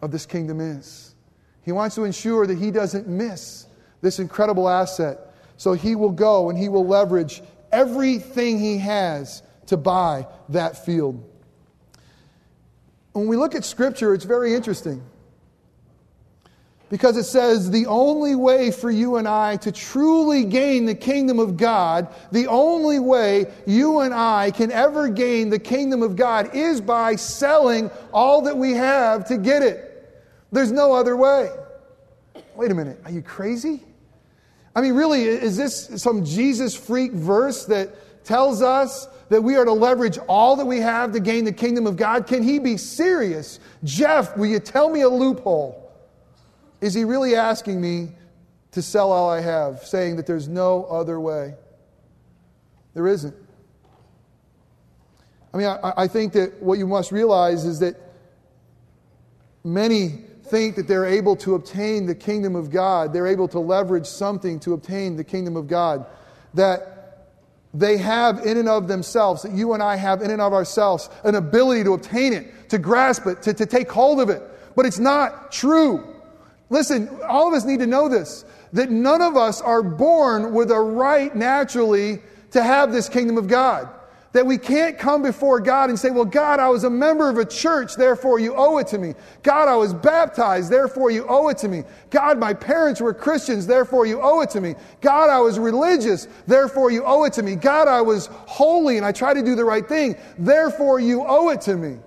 of 0.01 0.11
this 0.11 0.25
kingdom 0.25 0.59
is. 0.59 1.15
He 1.61 1.71
wants 1.71 1.95
to 1.95 2.03
ensure 2.03 2.45
that 2.47 2.57
he 2.57 2.69
doesn't 2.69 3.07
miss 3.07 3.67
this 4.01 4.19
incredible 4.19 4.69
asset 4.69 5.33
so 5.57 5.73
he 5.73 5.95
will 5.95 6.11
go 6.11 6.49
and 6.49 6.57
he 6.57 6.69
will 6.69 6.85
leverage 6.85 7.41
everything 7.71 8.59
he 8.59 8.77
has 8.77 9.43
to 9.67 9.77
buy 9.77 10.27
that 10.49 10.85
field. 10.85 11.23
When 13.13 13.27
we 13.27 13.37
look 13.37 13.55
at 13.55 13.63
Scripture, 13.63 14.13
it's 14.13 14.25
very 14.25 14.53
interesting. 14.53 15.01
Because 16.89 17.17
it 17.17 17.23
says 17.23 17.71
the 17.71 17.87
only 17.87 18.35
way 18.35 18.69
for 18.69 18.91
you 18.91 19.15
and 19.15 19.27
I 19.27 19.55
to 19.57 19.71
truly 19.71 20.45
gain 20.45 20.85
the 20.85 20.93
kingdom 20.93 21.39
of 21.39 21.57
God, 21.57 22.13
the 22.31 22.47
only 22.47 22.99
way 22.99 23.47
you 23.65 24.01
and 24.01 24.13
I 24.13 24.51
can 24.51 24.71
ever 24.71 25.07
gain 25.07 25.49
the 25.49 25.59
kingdom 25.59 26.03
of 26.03 26.15
God 26.15 26.53
is 26.53 26.81
by 26.81 27.15
selling 27.15 27.89
all 28.13 28.43
that 28.43 28.55
we 28.55 28.73
have 28.73 29.27
to 29.29 29.37
get 29.37 29.63
it. 29.63 29.91
There's 30.51 30.71
no 30.71 30.93
other 30.93 31.17
way. 31.17 31.49
Wait 32.55 32.71
a 32.71 32.75
minute, 32.75 33.01
are 33.03 33.11
you 33.11 33.21
crazy? 33.21 33.81
I 34.75 34.81
mean, 34.81 34.93
really, 34.93 35.23
is 35.23 35.55
this 35.55 35.89
some 35.95 36.25
Jesus 36.25 36.75
freak 36.75 37.13
verse 37.13 37.65
that 37.65 38.25
tells 38.25 38.61
us 38.61 39.07
that 39.29 39.41
we 39.41 39.55
are 39.55 39.63
to 39.63 39.71
leverage 39.71 40.17
all 40.27 40.57
that 40.57 40.65
we 40.65 40.79
have 40.81 41.13
to 41.13 41.19
gain 41.19 41.45
the 41.45 41.53
kingdom 41.53 41.87
of 41.87 41.95
God? 41.95 42.27
Can 42.27 42.43
he 42.43 42.59
be 42.59 42.75
serious? 42.75 43.59
Jeff, 43.83 44.35
will 44.35 44.47
you 44.47 44.59
tell 44.59 44.89
me 44.89 45.01
a 45.01 45.09
loophole? 45.09 45.81
Is 46.81 46.93
he 46.93 47.05
really 47.05 47.35
asking 47.35 47.79
me 47.79 48.09
to 48.71 48.81
sell 48.81 49.11
all 49.11 49.29
I 49.29 49.39
have, 49.39 49.79
saying 49.83 50.17
that 50.17 50.27
there's 50.27 50.49
no 50.49 50.83
other 50.85 51.19
way? 51.19 51.55
There 52.93 53.07
isn't. 53.07 53.35
I 55.53 55.57
mean, 55.57 55.67
I, 55.67 55.93
I 55.95 56.07
think 56.07 56.33
that 56.33 56.61
what 56.61 56.77
you 56.77 56.85
must 56.85 57.13
realize 57.13 57.63
is 57.63 57.79
that 57.79 57.95
many 59.63 60.25
think 60.45 60.75
that 60.75 60.87
they're 60.87 61.05
able 61.05 61.35
to 61.37 61.55
obtain 61.55 62.05
the 62.05 62.15
kingdom 62.15 62.55
of 62.55 62.69
God, 62.69 63.13
they're 63.13 63.27
able 63.27 63.47
to 63.49 63.59
leverage 63.59 64.05
something 64.05 64.59
to 64.61 64.73
obtain 64.73 65.15
the 65.15 65.23
kingdom 65.23 65.57
of 65.57 65.67
God, 65.67 66.05
that 66.53 66.95
they 67.73 67.97
have 67.97 68.45
in 68.45 68.57
and 68.57 68.69
of 68.69 68.87
themselves, 68.87 69.43
that 69.43 69.51
you 69.51 69.73
and 69.73 69.83
I 69.83 69.97
have 69.97 70.21
in 70.21 70.31
and 70.31 70.41
of 70.41 70.53
ourselves, 70.53 71.09
an 71.23 71.35
ability 71.35 71.83
to 71.83 71.93
obtain 71.93 72.33
it, 72.33 72.69
to 72.69 72.77
grasp 72.77 73.27
it, 73.27 73.41
to, 73.43 73.53
to 73.53 73.65
take 73.65 73.91
hold 73.91 74.21
of 74.21 74.29
it. 74.29 74.41
But 74.75 74.85
it's 74.85 74.99
not 74.99 75.51
true. 75.51 76.15
Listen, 76.69 77.09
all 77.27 77.47
of 77.47 77.53
us 77.53 77.65
need 77.65 77.79
to 77.79 77.87
know 77.87 78.09
this 78.09 78.45
that 78.73 78.89
none 78.89 79.21
of 79.21 79.37
us 79.37 79.61
are 79.61 79.81
born 79.81 80.53
with 80.53 80.69
a 80.69 80.79
right 80.79 81.33
naturally 81.33 82.21
to 82.51 82.61
have 82.61 82.91
this 82.91 83.07
kingdom 83.07 83.37
of 83.37 83.47
God. 83.47 83.87
That 84.35 84.45
we 84.45 84.57
can't 84.57 84.97
come 84.99 85.21
before 85.21 85.61
God 85.61 85.89
and 85.89 85.97
say, 85.97 86.09
Well, 86.09 86.25
God, 86.25 86.59
I 86.59 86.67
was 86.67 86.83
a 86.83 86.89
member 86.89 87.29
of 87.29 87.37
a 87.37 87.45
church, 87.45 87.95
therefore 87.95 88.37
you 88.37 88.53
owe 88.53 88.79
it 88.79 88.87
to 88.87 88.97
me. 88.97 89.15
God, 89.43 89.69
I 89.69 89.77
was 89.77 89.93
baptized, 89.93 90.69
therefore 90.69 91.09
you 91.09 91.25
owe 91.29 91.47
it 91.47 91.57
to 91.59 91.69
me. 91.69 91.85
God, 92.09 92.37
my 92.37 92.53
parents 92.53 92.99
were 92.99 93.13
Christians, 93.13 93.65
therefore 93.65 94.05
you 94.05 94.19
owe 94.21 94.41
it 94.41 94.49
to 94.49 94.59
me. 94.59 94.75
God, 94.99 95.29
I 95.29 95.39
was 95.39 95.57
religious, 95.57 96.27
therefore 96.47 96.91
you 96.91 97.05
owe 97.05 97.23
it 97.23 97.31
to 97.33 97.43
me. 97.43 97.55
God, 97.55 97.87
I 97.87 98.01
was 98.01 98.25
holy 98.27 98.97
and 98.97 99.05
I 99.05 99.13
tried 99.13 99.35
to 99.35 99.41
do 99.41 99.55
the 99.55 99.63
right 99.63 99.87
thing, 99.87 100.17
therefore 100.37 100.99
you 100.99 101.23
owe 101.25 101.51
it 101.51 101.61
to 101.61 101.77
me. 101.77 101.97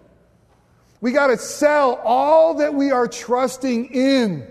We 1.01 1.13
got 1.13 1.29
to 1.29 1.39
sell 1.39 1.95
all 2.05 2.53
that 2.57 2.75
we 2.75 2.91
are 2.91 3.09
trusting 3.09 3.87
in 3.87 4.47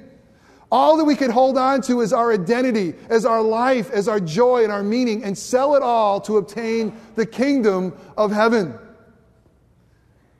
all 0.71 0.97
that 0.97 1.05
we 1.05 1.15
can 1.15 1.31
hold 1.31 1.57
on 1.57 1.81
to 1.83 2.01
is 2.01 2.11
our 2.11 2.33
identity, 2.33 2.93
as 3.09 3.25
our 3.25 3.41
life, 3.41 3.89
as 3.91 4.07
our 4.07 4.19
joy 4.19 4.63
and 4.63 4.71
our 4.71 4.83
meaning, 4.83 5.23
and 5.23 5.37
sell 5.37 5.75
it 5.75 5.83
all 5.83 6.19
to 6.21 6.37
obtain 6.37 6.97
the 7.15 7.25
kingdom 7.25 7.93
of 8.17 8.31
heaven. 8.31 8.77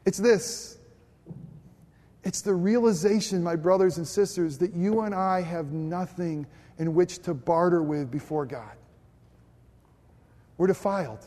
It's 0.06 0.18
this. 0.18 0.78
It's 2.24 2.42
the 2.42 2.54
realization, 2.54 3.42
my 3.42 3.56
brothers 3.56 3.98
and 3.98 4.08
sisters, 4.08 4.58
that 4.58 4.74
you 4.74 5.02
and 5.02 5.16
I 5.16 5.42
have 5.42 5.72
nothing 5.72 6.46
in 6.78 6.94
which 6.94 7.20
to 7.20 7.34
barter 7.34 7.82
with 7.82 8.12
before 8.12 8.46
God. 8.46 8.76
We're 10.58 10.68
defiled. 10.68 11.26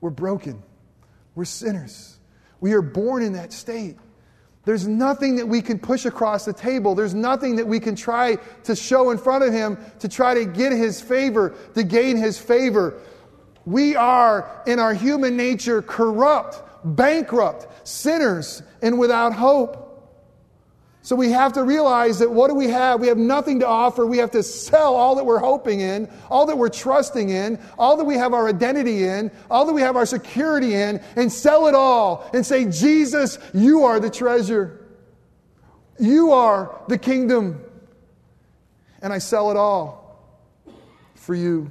We're 0.00 0.10
broken. 0.10 0.62
We're 1.34 1.44
sinners. 1.44 2.18
We 2.60 2.72
are 2.72 2.82
born 2.82 3.22
in 3.22 3.34
that 3.34 3.52
state. 3.52 3.96
There's 4.68 4.86
nothing 4.86 5.36
that 5.36 5.48
we 5.48 5.62
can 5.62 5.78
push 5.78 6.04
across 6.04 6.44
the 6.44 6.52
table. 6.52 6.94
There's 6.94 7.14
nothing 7.14 7.56
that 7.56 7.66
we 7.66 7.80
can 7.80 7.96
try 7.96 8.36
to 8.64 8.76
show 8.76 9.12
in 9.12 9.16
front 9.16 9.42
of 9.42 9.50
him 9.50 9.78
to 10.00 10.10
try 10.10 10.34
to 10.34 10.44
get 10.44 10.72
his 10.72 11.00
favor, 11.00 11.54
to 11.72 11.82
gain 11.82 12.18
his 12.18 12.38
favor. 12.38 13.00
We 13.64 13.96
are, 13.96 14.62
in 14.66 14.78
our 14.78 14.92
human 14.92 15.38
nature, 15.38 15.80
corrupt, 15.80 16.62
bankrupt, 16.84 17.88
sinners, 17.88 18.62
and 18.82 18.98
without 18.98 19.32
hope. 19.32 19.87
So 21.08 21.16
we 21.16 21.30
have 21.30 21.54
to 21.54 21.62
realize 21.62 22.18
that 22.18 22.30
what 22.30 22.48
do 22.48 22.54
we 22.54 22.68
have? 22.68 23.00
We 23.00 23.06
have 23.06 23.16
nothing 23.16 23.60
to 23.60 23.66
offer. 23.66 24.04
We 24.04 24.18
have 24.18 24.32
to 24.32 24.42
sell 24.42 24.94
all 24.94 25.14
that 25.14 25.24
we're 25.24 25.38
hoping 25.38 25.80
in, 25.80 26.06
all 26.30 26.44
that 26.44 26.58
we're 26.58 26.68
trusting 26.68 27.30
in, 27.30 27.58
all 27.78 27.96
that 27.96 28.04
we 28.04 28.16
have 28.16 28.34
our 28.34 28.46
identity 28.46 29.04
in, 29.04 29.30
all 29.50 29.64
that 29.64 29.72
we 29.72 29.80
have 29.80 29.96
our 29.96 30.04
security 30.04 30.74
in, 30.74 31.02
and 31.16 31.32
sell 31.32 31.66
it 31.66 31.74
all 31.74 32.28
and 32.34 32.44
say, 32.44 32.66
Jesus, 32.66 33.38
you 33.54 33.84
are 33.84 33.98
the 34.00 34.10
treasure. 34.10 34.86
You 35.98 36.32
are 36.32 36.78
the 36.88 36.98
kingdom. 36.98 37.64
And 39.00 39.10
I 39.10 39.16
sell 39.16 39.50
it 39.50 39.56
all 39.56 40.22
for 41.14 41.34
you. 41.34 41.70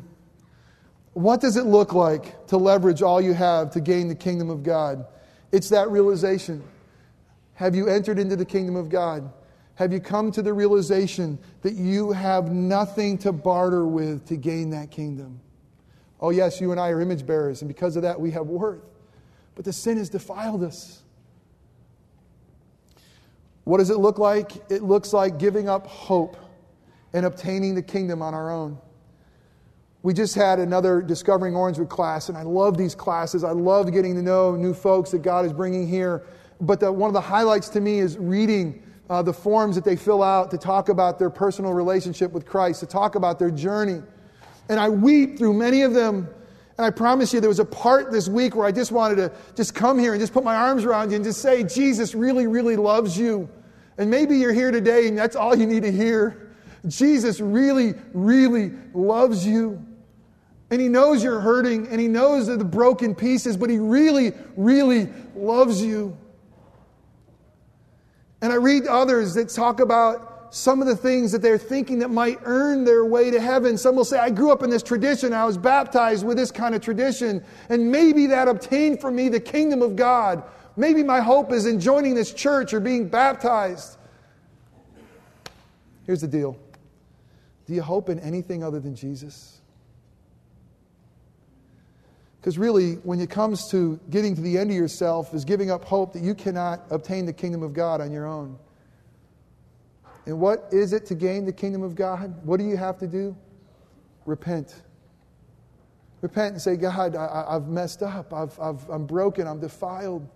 What 1.13 1.41
does 1.41 1.57
it 1.57 1.67
look 1.67 1.93
like 1.93 2.47
to 2.47 2.57
leverage 2.57 3.03
all 3.03 3.21
you 3.21 3.35
have 3.35 3.69
to 3.73 3.81
gain 3.81 4.07
the 4.07 4.15
kingdom 4.15 4.49
of 4.49 4.63
God? 4.63 5.05
It's 5.51 5.69
that 5.69 5.91
realization. 5.91 6.63
Have 7.57 7.73
you 7.73 7.87
entered 7.87 8.19
into 8.19 8.35
the 8.35 8.45
kingdom 8.45 8.75
of 8.75 8.87
God? 8.87 9.33
Have 9.75 9.91
you 9.91 9.99
come 9.99 10.31
to 10.33 10.43
the 10.43 10.53
realization 10.53 11.39
that 11.63 11.73
you 11.73 12.11
have 12.11 12.51
nothing 12.51 13.17
to 13.19 13.31
barter 13.31 13.87
with 13.87 14.27
to 14.27 14.37
gain 14.37 14.69
that 14.69 14.91
kingdom? 14.91 15.39
Oh, 16.21 16.29
yes, 16.29 16.61
you 16.61 16.71
and 16.71 16.79
I 16.79 16.89
are 16.89 17.01
image 17.01 17.25
bearers, 17.25 17.63
and 17.63 17.67
because 17.67 17.95
of 17.95 18.03
that, 18.03 18.21
we 18.21 18.29
have 18.29 18.45
worth. 18.45 18.83
But 19.55 19.65
the 19.65 19.73
sin 19.73 19.97
has 19.97 20.07
defiled 20.07 20.63
us. 20.63 21.01
What 23.63 23.79
does 23.79 23.89
it 23.89 23.97
look 23.97 24.19
like? 24.19 24.51
It 24.69 24.83
looks 24.83 25.11
like 25.11 25.39
giving 25.39 25.67
up 25.67 25.87
hope 25.87 26.37
and 27.11 27.25
obtaining 27.25 27.73
the 27.73 27.81
kingdom 27.81 28.21
on 28.21 28.35
our 28.35 28.51
own. 28.51 28.77
We 30.03 30.13
just 30.13 30.35
had 30.35 30.59
another 30.59 31.01
Discovering 31.01 31.55
Orangewood 31.55 31.89
class, 31.89 32.29
and 32.29 32.37
I 32.37 32.43
love 32.43 32.77
these 32.77 32.93
classes. 32.93 33.43
I 33.43 33.51
love 33.51 33.91
getting 33.91 34.13
to 34.13 34.21
know 34.21 34.55
new 34.55 34.75
folks 34.75 35.09
that 35.09 35.23
God 35.23 35.43
is 35.43 35.53
bringing 35.53 35.87
here 35.87 36.23
but 36.61 36.79
the, 36.79 36.91
one 36.91 37.09
of 37.09 37.13
the 37.13 37.21
highlights 37.21 37.69
to 37.69 37.81
me 37.81 37.99
is 37.99 38.17
reading 38.17 38.81
uh, 39.09 39.21
the 39.21 39.33
forms 39.33 39.75
that 39.75 39.85
they 39.85 39.95
fill 39.95 40.23
out 40.23 40.51
to 40.51 40.57
talk 40.57 40.89
about 40.89 41.19
their 41.19 41.29
personal 41.29 41.73
relationship 41.73 42.31
with 42.31 42.45
Christ, 42.45 42.79
to 42.81 42.85
talk 42.85 43.15
about 43.15 43.39
their 43.39 43.51
journey. 43.51 44.01
And 44.69 44.79
I 44.79 44.89
weep 44.89 45.37
through 45.37 45.53
many 45.53 45.81
of 45.83 45.93
them. 45.93 46.27
And 46.77 46.85
I 46.85 46.89
promise 46.89 47.33
you, 47.33 47.39
there 47.39 47.49
was 47.49 47.59
a 47.59 47.65
part 47.65 48.11
this 48.11 48.27
week 48.27 48.55
where 48.55 48.65
I 48.65 48.71
just 48.71 48.91
wanted 48.91 49.15
to 49.15 49.31
just 49.55 49.73
come 49.73 49.97
here 49.97 50.13
and 50.13 50.19
just 50.19 50.33
put 50.33 50.43
my 50.43 50.55
arms 50.55 50.85
around 50.85 51.09
you 51.09 51.15
and 51.15 51.25
just 51.25 51.41
say, 51.41 51.63
Jesus 51.63 52.13
really, 52.13 52.47
really 52.47 52.75
loves 52.75 53.17
you. 53.17 53.49
And 53.97 54.11
maybe 54.11 54.37
you're 54.37 54.53
here 54.53 54.71
today 54.71 55.07
and 55.07 55.17
that's 55.17 55.35
all 55.35 55.55
you 55.55 55.65
need 55.65 55.83
to 55.83 55.91
hear. 55.91 56.51
Jesus 56.85 57.39
really, 57.39 57.95
really 58.13 58.73
loves 58.93 59.45
you. 59.45 59.83
And 60.69 60.81
he 60.81 60.89
knows 60.89 61.23
you're 61.23 61.39
hurting 61.39 61.87
and 61.87 61.99
he 61.99 62.07
knows 62.07 62.47
the 62.47 62.57
broken 62.63 63.15
pieces, 63.15 63.57
but 63.57 63.69
he 63.69 63.79
really, 63.79 64.33
really 64.55 65.07
loves 65.33 65.81
you. 65.81 66.15
And 68.41 68.53
I 68.53 68.55
read 68.55 68.85
others 68.87 69.33
that 69.33 69.49
talk 69.49 69.79
about 69.79 70.37
some 70.53 70.81
of 70.81 70.87
the 70.87 70.95
things 70.95 71.31
that 71.31 71.41
they're 71.41 71.57
thinking 71.57 71.99
that 71.99 72.09
might 72.09 72.39
earn 72.43 72.85
their 72.85 73.05
way 73.05 73.31
to 73.31 73.39
heaven. 73.39 73.77
Some 73.77 73.95
will 73.95 74.05
say, 74.05 74.17
I 74.17 74.29
grew 74.29 74.51
up 74.51 74.63
in 74.63 74.69
this 74.69 74.83
tradition, 74.83 75.33
I 75.33 75.45
was 75.45 75.57
baptized 75.57 76.25
with 76.25 76.37
this 76.37 76.51
kind 76.51 76.73
of 76.73 76.81
tradition, 76.81 77.43
and 77.69 77.91
maybe 77.91 78.27
that 78.27 78.47
obtained 78.47 79.01
for 79.01 79.11
me 79.11 79.29
the 79.29 79.39
kingdom 79.39 79.81
of 79.81 79.95
God. 79.95 80.43
Maybe 80.75 81.03
my 81.03 81.19
hope 81.19 81.51
is 81.51 81.65
in 81.65 81.79
joining 81.79 82.13
this 82.13 82.31
church 82.31 82.73
or 82.73 82.79
being 82.79 83.07
baptized. 83.09 83.97
Here's 86.05 86.21
the 86.21 86.27
deal 86.27 86.57
Do 87.65 87.73
you 87.73 87.81
hope 87.81 88.09
in 88.09 88.19
anything 88.19 88.63
other 88.63 88.79
than 88.79 88.95
Jesus? 88.95 89.56
Because 92.39 92.57
really, 92.57 92.93
when 92.95 93.19
it 93.19 93.29
comes 93.29 93.69
to 93.71 93.99
getting 94.09 94.35
to 94.35 94.41
the 94.41 94.57
end 94.57 94.69
of 94.69 94.75
yourself, 94.75 95.33
is 95.33 95.43
giving 95.43 95.71
up 95.71 95.83
hope 95.83 96.13
that 96.13 96.21
you 96.21 96.35
cannot 96.35 96.81
obtain 96.91 97.25
the 97.25 97.33
kingdom 97.33 97.63
of 97.63 97.73
God 97.73 97.99
on 97.99 98.11
your 98.11 98.25
own. 98.25 98.57
And 100.25 100.39
what 100.39 100.67
is 100.71 100.93
it 100.93 101.05
to 101.07 101.15
gain 101.15 101.45
the 101.45 101.53
kingdom 101.53 101.83
of 101.83 101.95
God? 101.95 102.45
What 102.45 102.59
do 102.59 102.65
you 102.65 102.77
have 102.77 102.97
to 102.99 103.07
do? 103.07 103.35
Repent. 104.25 104.75
Repent 106.21 106.53
and 106.53 106.61
say, 106.61 106.75
God, 106.75 107.15
I, 107.15 107.53
have 107.53 107.67
messed 107.67 108.03
up. 108.03 108.33
I've, 108.33 108.59
I've, 108.59 108.87
I'm 108.89 109.05
broken. 109.05 109.47
I'm 109.47 109.59
defiled. 109.59 110.27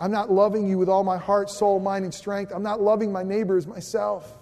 I'm 0.00 0.12
not 0.12 0.30
loving 0.30 0.68
you 0.68 0.78
with 0.78 0.88
all 0.88 1.02
my 1.02 1.16
heart, 1.16 1.50
soul, 1.50 1.80
mind, 1.80 2.04
and 2.04 2.12
strength. 2.12 2.52
I'm 2.54 2.62
not 2.62 2.80
loving 2.80 3.10
my 3.10 3.22
neighbors 3.22 3.66
myself. 3.66 4.36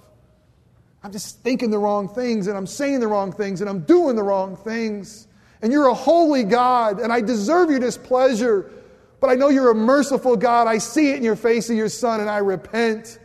I'm 1.03 1.12
just 1.12 1.40
thinking 1.40 1.71
the 1.71 1.79
wrong 1.79 2.09
things, 2.09 2.47
and 2.47 2.57
I'm 2.57 2.67
saying 2.67 3.01
the 3.01 3.07
wrong 3.07 3.31
things, 3.31 3.61
and 3.61 3.71
I'm 3.71 3.81
doing 3.81 4.17
the 4.17 4.23
wrong 4.23 4.57
things 4.57 5.29
and 5.64 5.72
you're 5.72 5.87
a 5.87 5.94
holy 5.94 6.44
God, 6.44 7.00
and 7.00 7.11
I 7.11 7.22
deserve 7.22 7.70
your 7.70 7.79
displeasure. 7.79 8.70
But 9.18 9.31
I 9.31 9.35
know 9.35 9.48
you're 9.48 9.70
a 9.70 9.74
merciful 9.74 10.37
God. 10.37 10.66
I 10.66 10.77
see 10.77 11.09
it 11.09 11.16
in 11.16 11.22
your 11.22 11.37
face 11.37 11.70
of 11.70 11.77
your 11.77 11.88
Son, 11.88 12.20
and 12.20 12.29
I 12.29 12.37
repent. 12.37 13.18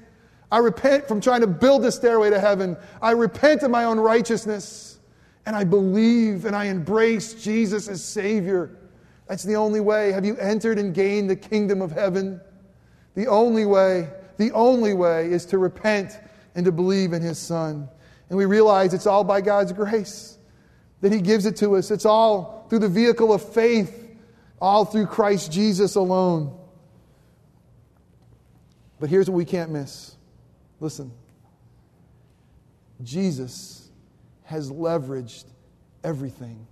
I 0.49 0.59
repent 0.59 1.05
from 1.05 1.19
trying 1.19 1.41
to 1.41 1.47
build 1.47 1.81
the 1.81 1.91
stairway 1.91 2.29
to 2.29 2.39
heaven. 2.39 2.77
I 3.01 3.11
repent 3.11 3.63
of 3.63 3.71
my 3.71 3.83
own 3.83 3.99
righteousness, 3.99 4.99
and 5.45 5.53
I 5.53 5.65
believe 5.65 6.45
and 6.45 6.55
I 6.55 6.67
embrace 6.67 7.33
Jesus 7.33 7.89
as 7.89 8.01
Savior. 8.01 8.71
That's 9.27 9.43
the 9.43 9.57
only 9.57 9.81
way. 9.81 10.13
Have 10.13 10.23
you 10.23 10.37
entered 10.37 10.79
and 10.79 10.93
gained 10.93 11.29
the 11.29 11.35
kingdom 11.35 11.81
of 11.81 11.91
heaven? 11.91 12.39
The 13.15 13.27
only 13.27 13.65
way, 13.65 14.07
the 14.37 14.53
only 14.53 14.93
way 14.93 15.29
is 15.29 15.45
to 15.47 15.57
repent 15.57 16.17
and 16.55 16.63
to 16.63 16.71
believe 16.71 17.11
in 17.11 17.21
His 17.21 17.37
Son. 17.37 17.89
And 18.29 18.37
we 18.37 18.45
realize 18.45 18.93
it's 18.93 19.07
all 19.07 19.25
by 19.25 19.41
God's 19.41 19.73
grace 19.73 20.37
that 21.01 21.11
He 21.11 21.21
gives 21.21 21.45
it 21.45 21.57
to 21.57 21.75
us. 21.75 21.91
It's 21.91 22.05
all 22.05 22.65
through 22.69 22.79
the 22.79 22.89
vehicle 22.89 23.33
of 23.33 23.41
faith, 23.53 24.07
all 24.61 24.85
through 24.85 25.07
Christ 25.07 25.51
Jesus 25.51 25.95
alone. 25.95 26.55
But 28.99 29.09
here's 29.09 29.29
what 29.29 29.37
we 29.37 29.45
can't 29.45 29.71
miss 29.71 30.15
listen, 30.79 31.11
Jesus 33.03 33.89
has 34.43 34.71
leveraged 34.71 35.45
everything 36.03 36.65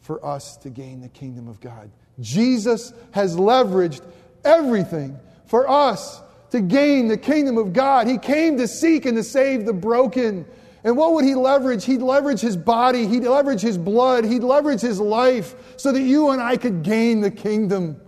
for 0.00 0.24
us 0.24 0.56
to 0.58 0.70
gain 0.70 1.00
the 1.00 1.08
kingdom 1.08 1.48
of 1.48 1.60
God. 1.60 1.90
Jesus 2.20 2.92
has 3.12 3.36
leveraged 3.36 4.02
everything 4.44 5.18
for 5.46 5.68
us 5.68 6.20
to 6.50 6.60
gain 6.60 7.08
the 7.08 7.16
kingdom 7.16 7.58
of 7.58 7.72
God. 7.72 8.06
He 8.06 8.18
came 8.18 8.58
to 8.58 8.68
seek 8.68 9.06
and 9.06 9.16
to 9.16 9.24
save 9.24 9.66
the 9.66 9.72
broken. 9.72 10.44
And 10.82 10.96
what 10.96 11.12
would 11.12 11.24
he 11.24 11.34
leverage? 11.34 11.84
He'd 11.84 12.00
leverage 12.00 12.40
his 12.40 12.56
body, 12.56 13.06
he'd 13.06 13.24
leverage 13.24 13.60
his 13.60 13.76
blood, 13.76 14.24
he'd 14.24 14.42
leverage 14.42 14.80
his 14.80 14.98
life 14.98 15.54
so 15.76 15.92
that 15.92 16.00
you 16.00 16.30
and 16.30 16.40
I 16.40 16.56
could 16.56 16.82
gain 16.82 17.20
the 17.20 17.30
kingdom. 17.30 18.00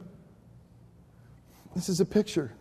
This 1.74 1.88
is 1.88 2.00
a 2.00 2.04
picture. 2.04 2.52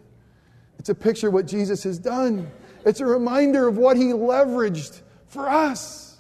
It's 0.80 0.89
a 0.89 0.95
picture 0.95 1.28
of 1.28 1.34
what 1.34 1.45
Jesus 1.45 1.84
has 1.84 1.97
done. 1.97 2.50
It's 2.86 3.00
a 3.00 3.06
reminder 3.06 3.67
of 3.67 3.78
what 3.78 3.95
he 3.95 4.06
leveraged 4.06 5.02
for 5.28 5.47
us 5.47 6.19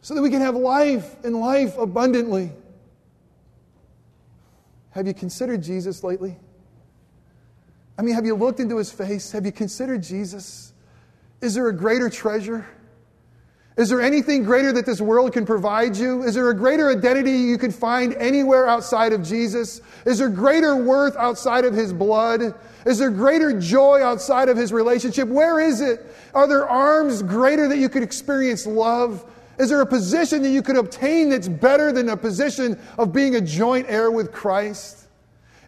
so 0.00 0.14
that 0.14 0.22
we 0.22 0.30
can 0.30 0.40
have 0.40 0.54
life 0.54 1.16
and 1.24 1.38
life 1.40 1.76
abundantly. 1.78 2.52
Have 4.90 5.06
you 5.06 5.14
considered 5.14 5.62
Jesus 5.62 6.04
lately? 6.04 6.36
I 7.98 8.02
mean, 8.02 8.14
have 8.14 8.26
you 8.26 8.34
looked 8.34 8.60
into 8.60 8.76
his 8.78 8.90
face? 8.90 9.32
Have 9.32 9.46
you 9.46 9.52
considered 9.52 10.02
Jesus? 10.02 10.71
Is 11.42 11.54
there 11.54 11.68
a 11.68 11.72
greater 11.72 12.08
treasure? 12.08 12.64
Is 13.76 13.88
there 13.88 14.02
anything 14.02 14.44
greater 14.44 14.70
that 14.72 14.84
this 14.84 15.00
world 15.00 15.32
can 15.32 15.46
provide 15.46 15.96
you? 15.96 16.22
Is 16.22 16.34
there 16.34 16.50
a 16.50 16.54
greater 16.54 16.90
identity 16.90 17.32
you 17.32 17.56
can 17.56 17.72
find 17.72 18.14
anywhere 18.14 18.68
outside 18.68 19.12
of 19.12 19.22
Jesus? 19.22 19.80
Is 20.04 20.18
there 20.18 20.28
greater 20.28 20.76
worth 20.76 21.16
outside 21.16 21.64
of 21.64 21.72
his 21.72 21.92
blood? 21.92 22.54
Is 22.84 22.98
there 22.98 23.10
greater 23.10 23.58
joy 23.58 24.02
outside 24.02 24.50
of 24.50 24.58
his 24.58 24.72
relationship? 24.72 25.26
Where 25.28 25.58
is 25.58 25.80
it? 25.80 26.04
Are 26.34 26.46
there 26.46 26.68
arms 26.68 27.22
greater 27.22 27.66
that 27.68 27.78
you 27.78 27.88
could 27.88 28.02
experience 28.02 28.66
love? 28.66 29.24
Is 29.58 29.70
there 29.70 29.80
a 29.80 29.86
position 29.86 30.42
that 30.42 30.50
you 30.50 30.60
could 30.60 30.76
obtain 30.76 31.30
that's 31.30 31.48
better 31.48 31.92
than 31.92 32.10
a 32.10 32.16
position 32.16 32.78
of 32.98 33.12
being 33.12 33.36
a 33.36 33.40
joint 33.40 33.86
heir 33.88 34.10
with 34.10 34.32
Christ? 34.32 35.06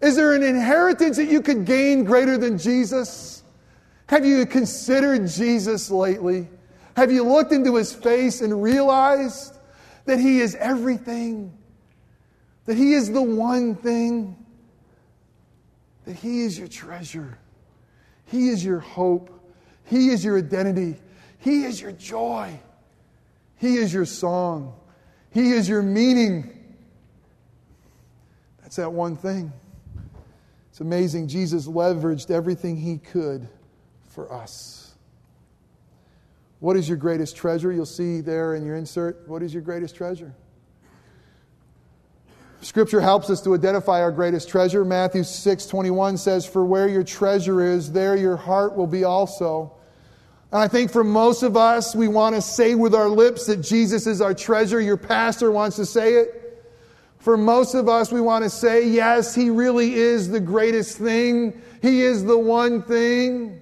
Is 0.03 0.15
there 0.15 0.35
an 0.35 0.43
inheritance 0.43 1.17
that 1.17 1.31
you 1.31 1.41
could 1.41 1.65
gain 1.65 2.05
greater 2.05 2.37
than 2.37 2.59
Jesus? 2.59 3.44
Have 4.07 4.27
you 4.27 4.45
considered 4.47 5.27
Jesus 5.29 5.91
lately? 5.91 6.49
Have 6.97 7.11
you 7.11 7.25
looked 7.25 7.53
into 7.53 7.75
his 7.77 7.93
face 7.93 8.41
and 8.41 8.63
realized 8.63 9.57
that 10.05 10.21
he 10.21 10.41
is 10.41 10.55
everything? 10.57 11.57
That 12.67 12.77
he 12.77 12.93
is 12.93 13.11
the 13.11 13.23
one 13.23 13.75
thing? 13.75 14.37
That 16.05 16.17
he 16.17 16.43
is 16.43 16.59
your 16.59 16.69
treasure. 16.69 17.39
He 18.27 18.49
is 18.49 18.65
your 18.65 18.81
hope. 18.81 19.31
He 19.85 20.11
is 20.11 20.25
your 20.25 20.39
identity. 20.39 20.97
He 21.39 21.65
is 21.65 21.81
your 21.81 21.93
joy. 21.93 22.59
He 23.57 23.77
is 23.77 23.93
your 23.93 24.05
song. 24.05 24.75
He 25.31 25.53
is 25.53 25.69
your 25.69 25.83
meaning. 25.83 26.77
That's 28.63 28.77
that 28.77 28.93
one 28.93 29.17
thing. 29.17 29.53
It's 30.71 30.81
amazing. 30.81 31.29
Jesus 31.29 31.67
leveraged 31.67 32.31
everything 32.31 32.77
he 32.77 32.99
could 32.99 33.49
for 34.15 34.33
us. 34.33 34.95
What 36.61 36.77
is 36.77 36.89
your 36.89 36.97
greatest 36.97 37.37
treasure? 37.37 37.73
You'll 37.73 37.85
see 37.85 38.21
there 38.21 38.55
in 38.55 38.65
your 38.65 38.77
insert. 38.77 39.29
What 39.29 39.43
is 39.43 39.53
your 39.53 39.63
greatest 39.63 39.97
treasure? 39.97 40.35
Scripture 42.63 43.01
helps 43.01 43.29
us 43.29 43.43
to 43.43 43.55
identify 43.55 44.01
our 44.01 44.11
greatest 44.11 44.49
treasure. 44.49 44.85
Matthew 44.85 45.25
6 45.25 45.67
21 45.67 46.17
says, 46.17 46.47
For 46.47 46.65
where 46.65 46.89
your 46.89 47.05
treasure 47.05 47.61
is, 47.61 47.93
there 47.93 48.17
your 48.17 48.37
heart 48.37 48.75
will 48.77 48.87
be 48.87 49.05
also. 49.05 49.75
And 50.51 50.63
I 50.63 50.69
think 50.69 50.91
for 50.91 51.05
most 51.05 51.43
of 51.43 51.57
us, 51.57 51.95
we 51.95 52.09
want 52.09 52.37
to 52.37 52.41
say 52.41 52.75
with 52.75 52.95
our 52.95 53.09
lips 53.09 53.47
that 53.47 53.59
Jesus 53.59 54.07
is 54.07 54.23
our 54.23 54.33
treasure. 54.33 54.81
Your 54.81 54.97
pastor 54.97 55.51
wants 55.51 55.77
to 55.77 55.85
say 55.85 56.15
it. 56.15 56.41
For 57.19 57.37
most 57.37 57.75
of 57.75 57.89
us, 57.89 58.13
we 58.13 58.21
want 58.21 58.45
to 58.45 58.51
say, 58.51 58.89
yes, 58.89 59.35
he 59.35 59.51
really 59.51 59.95
is 59.95 60.29
the 60.29 60.41
greatest 60.41 60.97
thing. 60.99 61.61
He 61.83 62.03
is 62.03 62.25
the 62.25 62.39
one 62.39 62.83
thing. 62.83 63.61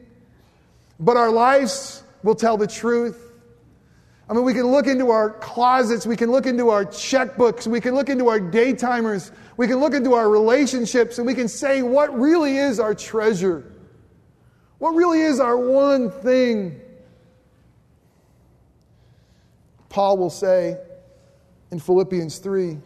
But 1.02 1.16
our 1.16 1.30
lives 1.30 2.04
will 2.22 2.36
tell 2.36 2.56
the 2.56 2.68
truth. 2.68 3.32
I 4.30 4.34
mean, 4.34 4.44
we 4.44 4.54
can 4.54 4.68
look 4.68 4.86
into 4.86 5.10
our 5.10 5.30
closets, 5.30 6.06
we 6.06 6.16
can 6.16 6.30
look 6.30 6.46
into 6.46 6.70
our 6.70 6.84
checkbooks, 6.84 7.66
we 7.66 7.80
can 7.80 7.94
look 7.96 8.08
into 8.08 8.28
our 8.28 8.38
daytimers, 8.38 9.32
we 9.56 9.66
can 9.66 9.80
look 9.80 9.94
into 9.94 10.14
our 10.14 10.30
relationships, 10.30 11.18
and 11.18 11.26
we 11.26 11.34
can 11.34 11.48
say 11.48 11.82
what 11.82 12.16
really 12.16 12.56
is 12.56 12.78
our 12.78 12.94
treasure. 12.94 13.64
What 14.78 14.94
really 14.94 15.20
is 15.20 15.40
our 15.40 15.56
one 15.56 16.08
thing? 16.08 16.80
Paul 19.88 20.16
will 20.18 20.30
say 20.30 20.78
in 21.72 21.80
Philippians 21.80 22.38
3 22.38 22.78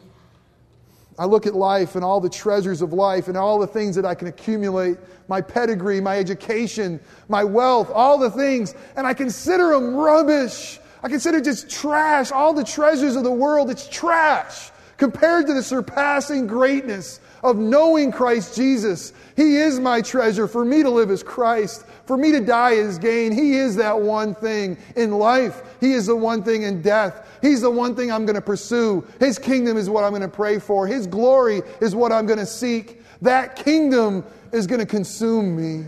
I 1.18 1.24
look 1.24 1.46
at 1.46 1.54
life 1.54 1.94
and 1.94 2.04
all 2.04 2.20
the 2.20 2.28
treasures 2.28 2.82
of 2.82 2.92
life 2.92 3.28
and 3.28 3.36
all 3.36 3.58
the 3.58 3.66
things 3.66 3.96
that 3.96 4.04
I 4.04 4.14
can 4.14 4.28
accumulate 4.28 4.98
my 5.28 5.40
pedigree, 5.40 6.00
my 6.00 6.18
education, 6.18 7.00
my 7.28 7.42
wealth, 7.42 7.90
all 7.92 8.18
the 8.18 8.30
things, 8.30 8.74
and 8.96 9.06
I 9.06 9.14
consider 9.14 9.70
them 9.70 9.94
rubbish 9.94 10.78
I 11.02 11.08
consider 11.08 11.40
just 11.40 11.70
trash. 11.70 12.32
All 12.32 12.52
the 12.52 12.64
treasures 12.64 13.16
of 13.16 13.24
the 13.24 13.30
world, 13.30 13.70
it's 13.70 13.88
trash 13.88 14.70
compared 14.96 15.46
to 15.46 15.52
the 15.52 15.62
surpassing 15.62 16.46
greatness 16.46 17.20
of 17.44 17.56
knowing 17.58 18.10
Christ 18.10 18.56
Jesus. 18.56 19.12
He 19.36 19.56
is 19.56 19.78
my 19.78 20.00
treasure. 20.00 20.48
For 20.48 20.64
me 20.64 20.82
to 20.82 20.90
live 20.90 21.10
is 21.10 21.22
Christ, 21.22 21.84
for 22.06 22.16
me 22.16 22.32
to 22.32 22.40
die 22.40 22.72
is 22.72 22.98
gain. 22.98 23.30
He 23.30 23.54
is 23.54 23.76
that 23.76 24.00
one 24.00 24.34
thing 24.34 24.78
in 24.96 25.12
life. 25.12 25.62
He 25.80 25.92
is 25.92 26.06
the 26.06 26.16
one 26.16 26.42
thing 26.42 26.62
in 26.62 26.82
death. 26.82 27.25
He's 27.46 27.60
the 27.60 27.70
one 27.70 27.94
thing 27.94 28.10
I'm 28.10 28.26
going 28.26 28.34
to 28.34 28.40
pursue. 28.40 29.06
His 29.20 29.38
kingdom 29.38 29.76
is 29.76 29.88
what 29.88 30.02
I'm 30.02 30.10
going 30.10 30.22
to 30.22 30.28
pray 30.28 30.58
for. 30.58 30.86
His 30.86 31.06
glory 31.06 31.62
is 31.80 31.94
what 31.94 32.10
I'm 32.12 32.26
going 32.26 32.38
to 32.38 32.46
seek. 32.46 33.02
That 33.22 33.56
kingdom 33.56 34.24
is 34.52 34.66
going 34.66 34.80
to 34.80 34.86
consume 34.86 35.56
me 35.56 35.86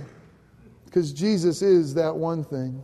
because 0.84 1.12
Jesus 1.12 1.60
is 1.60 1.94
that 1.94 2.14
one 2.14 2.44
thing. 2.44 2.82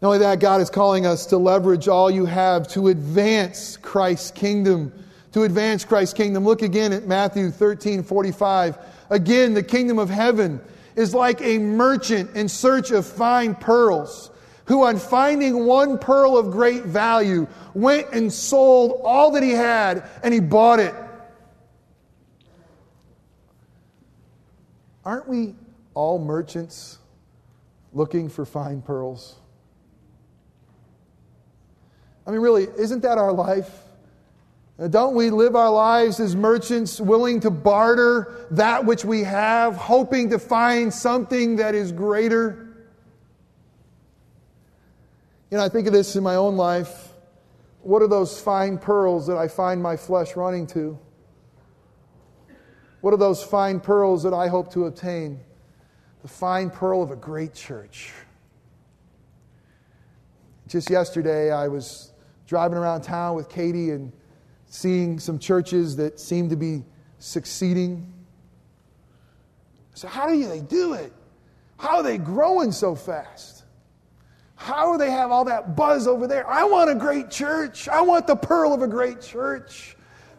Not 0.00 0.08
only 0.08 0.18
that, 0.20 0.40
God 0.40 0.60
is 0.60 0.70
calling 0.70 1.06
us 1.06 1.26
to 1.26 1.38
leverage 1.38 1.88
all 1.88 2.10
you 2.10 2.24
have 2.24 2.68
to 2.68 2.88
advance 2.88 3.76
Christ's 3.76 4.30
kingdom. 4.30 4.92
To 5.32 5.42
advance 5.42 5.84
Christ's 5.84 6.14
kingdom. 6.14 6.44
Look 6.44 6.62
again 6.62 6.92
at 6.92 7.06
Matthew 7.06 7.50
13 7.50 8.02
45. 8.02 8.78
Again, 9.10 9.54
the 9.54 9.62
kingdom 9.62 9.98
of 9.98 10.08
heaven 10.08 10.60
is 10.96 11.14
like 11.14 11.42
a 11.42 11.58
merchant 11.58 12.34
in 12.34 12.48
search 12.48 12.90
of 12.90 13.06
fine 13.06 13.54
pearls, 13.54 14.30
who, 14.68 14.84
on 14.84 14.98
finding 14.98 15.64
one 15.64 15.98
pearl 15.98 16.36
of 16.36 16.50
great 16.50 16.84
value, 16.84 17.46
went 17.72 18.06
and 18.12 18.30
sold 18.30 19.00
all 19.02 19.30
that 19.30 19.42
he 19.42 19.50
had 19.50 20.08
and 20.22 20.32
he 20.32 20.40
bought 20.40 20.78
it. 20.78 20.94
Aren't 25.06 25.26
we 25.26 25.54
all 25.94 26.18
merchants 26.18 26.98
looking 27.94 28.28
for 28.28 28.44
fine 28.44 28.82
pearls? 28.82 29.36
I 32.26 32.30
mean, 32.30 32.40
really, 32.40 32.68
isn't 32.76 33.00
that 33.00 33.16
our 33.16 33.32
life? 33.32 33.70
Don't 34.90 35.14
we 35.14 35.30
live 35.30 35.56
our 35.56 35.70
lives 35.70 36.20
as 36.20 36.36
merchants 36.36 37.00
willing 37.00 37.40
to 37.40 37.50
barter 37.50 38.46
that 38.50 38.84
which 38.84 39.02
we 39.02 39.24
have, 39.24 39.76
hoping 39.76 40.28
to 40.28 40.38
find 40.38 40.92
something 40.92 41.56
that 41.56 41.74
is 41.74 41.90
greater? 41.90 42.67
You 45.50 45.56
know, 45.56 45.64
I 45.64 45.68
think 45.70 45.86
of 45.86 45.94
this 45.94 46.14
in 46.14 46.22
my 46.22 46.34
own 46.34 46.56
life. 46.56 47.08
What 47.80 48.02
are 48.02 48.08
those 48.08 48.38
fine 48.38 48.76
pearls 48.76 49.26
that 49.28 49.38
I 49.38 49.48
find 49.48 49.82
my 49.82 49.96
flesh 49.96 50.36
running 50.36 50.66
to? 50.68 50.98
What 53.00 53.14
are 53.14 53.18
those 53.18 53.42
fine 53.42 53.80
pearls 53.80 54.22
that 54.24 54.34
I 54.34 54.48
hope 54.48 54.72
to 54.72 54.86
obtain? 54.86 55.40
The 56.22 56.28
fine 56.28 56.68
pearl 56.68 57.02
of 57.02 57.10
a 57.10 57.16
great 57.16 57.54
church. 57.54 58.12
Just 60.66 60.90
yesterday, 60.90 61.50
I 61.50 61.68
was 61.68 62.12
driving 62.46 62.76
around 62.76 63.02
town 63.02 63.34
with 63.34 63.48
Katie 63.48 63.90
and 63.90 64.12
seeing 64.66 65.18
some 65.18 65.38
churches 65.38 65.96
that 65.96 66.20
seem 66.20 66.50
to 66.50 66.56
be 66.56 66.84
succeeding. 67.20 68.12
So, 69.94 70.08
how 70.08 70.28
do 70.28 70.46
they 70.46 70.60
do 70.60 70.92
it? 70.92 71.12
How 71.78 71.96
are 71.96 72.02
they 72.02 72.18
growing 72.18 72.72
so 72.72 72.94
fast? 72.94 73.57
How 74.58 74.90
do 74.90 74.98
they 74.98 75.12
have 75.12 75.30
all 75.30 75.44
that 75.44 75.76
buzz 75.76 76.08
over 76.08 76.26
there? 76.26 76.46
I 76.50 76.64
want 76.64 76.90
a 76.90 76.94
great 76.94 77.30
church. 77.30 77.88
I 77.88 78.00
want 78.00 78.26
the 78.26 78.34
pearl 78.34 78.74
of 78.74 78.82
a 78.82 78.88
great 78.88 79.22
church. 79.22 79.96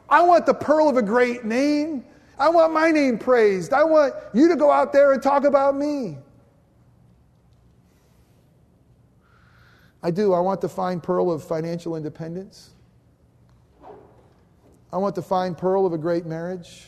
I 0.09 0.21
want 0.21 0.45
the 0.45 0.53
pearl 0.53 0.89
of 0.89 0.97
a 0.97 1.01
great 1.01 1.45
name. 1.45 2.03
I 2.37 2.49
want 2.49 2.73
my 2.73 2.91
name 2.91 3.17
praised. 3.17 3.71
I 3.71 3.85
want 3.85 4.13
you 4.33 4.49
to 4.49 4.57
go 4.57 4.71
out 4.71 4.91
there 4.91 5.13
and 5.13 5.23
talk 5.23 5.45
about 5.45 5.73
me. 5.77 6.17
I 10.03 10.11
do. 10.11 10.33
I 10.33 10.41
want 10.41 10.59
the 10.59 10.69
fine 10.69 10.99
pearl 10.99 11.31
of 11.31 11.41
financial 11.41 11.95
independence. 11.95 12.71
I 14.91 14.97
want 14.97 15.15
the 15.15 15.21
fine 15.21 15.55
pearl 15.55 15.85
of 15.85 15.93
a 15.93 15.97
great 15.97 16.25
marriage. 16.25 16.87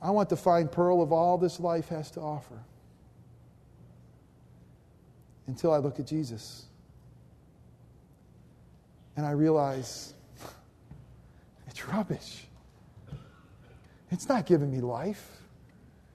I 0.00 0.10
want 0.12 0.30
the 0.30 0.36
fine 0.36 0.68
pearl 0.68 1.02
of 1.02 1.12
all 1.12 1.36
this 1.36 1.60
life 1.60 1.90
has 1.90 2.10
to 2.12 2.20
offer. 2.20 2.64
Until 5.48 5.72
I 5.72 5.78
look 5.78 5.98
at 5.98 6.06
Jesus. 6.06 6.66
And 9.16 9.26
I 9.26 9.32
realize 9.32 10.14
it's 11.66 11.88
rubbish. 11.88 12.44
It's 14.10 14.28
not 14.28 14.46
giving 14.46 14.70
me 14.70 14.80
life. 14.80 15.38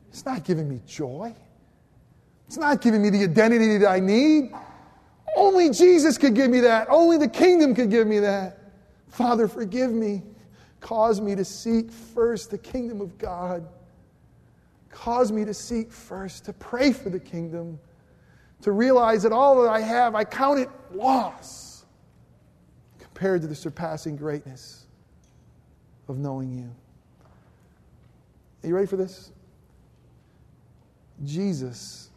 It's 0.10 0.26
not 0.26 0.44
giving 0.44 0.70
me 0.70 0.80
joy. 0.88 1.36
It's 2.48 2.58
not 2.58 2.82
giving 2.82 3.02
me 3.02 3.10
the 3.10 3.24
identity 3.24 3.78
that 3.80 3.90
I 3.90 4.00
need. 4.00 4.52
Only 5.36 5.72
Jesus 5.72 6.18
could 6.18 6.36
give 6.36 6.52
me 6.52 6.60
that. 6.62 6.88
Only 6.90 7.18
the 7.18 7.28
kingdom 7.28 7.74
could 7.74 7.90
give 7.90 8.08
me 8.08 8.20
that. 8.20 8.60
Father, 9.08 9.48
forgive 9.48 9.92
me. 9.92 10.22
Cause 10.80 11.22
me 11.22 11.34
to 11.36 11.46
seek 11.46 11.92
first 11.92 12.52
the 12.52 12.58
kingdom 12.58 13.02
of 13.02 13.18
God. 13.18 13.68
Cause 14.90 15.32
me 15.32 15.46
to 15.46 15.54
seek 15.54 15.92
first, 15.92 16.46
to 16.46 16.54
pray 16.54 16.92
for 16.92 17.10
the 17.10 17.20
kingdom, 17.20 17.80
to 18.64 18.72
realize 18.72 19.24
that 19.24 19.32
all 19.32 19.62
that 19.62 19.70
I 19.70 19.82
have, 19.82 20.16
I 20.16 20.24
count 20.24 20.60
it 20.60 20.70
loss 20.94 21.86
compared 23.00 23.42
to 23.42 23.48
the 23.48 23.56
surpassing 23.56 24.16
greatness 24.16 24.86
of 26.08 26.18
knowing 26.18 26.52
you. 26.52 26.70
Are 28.64 28.68
you 28.68 28.76
ready 28.76 28.88
for 28.88 28.98
this? 28.98 29.32
Jesus 31.24 32.10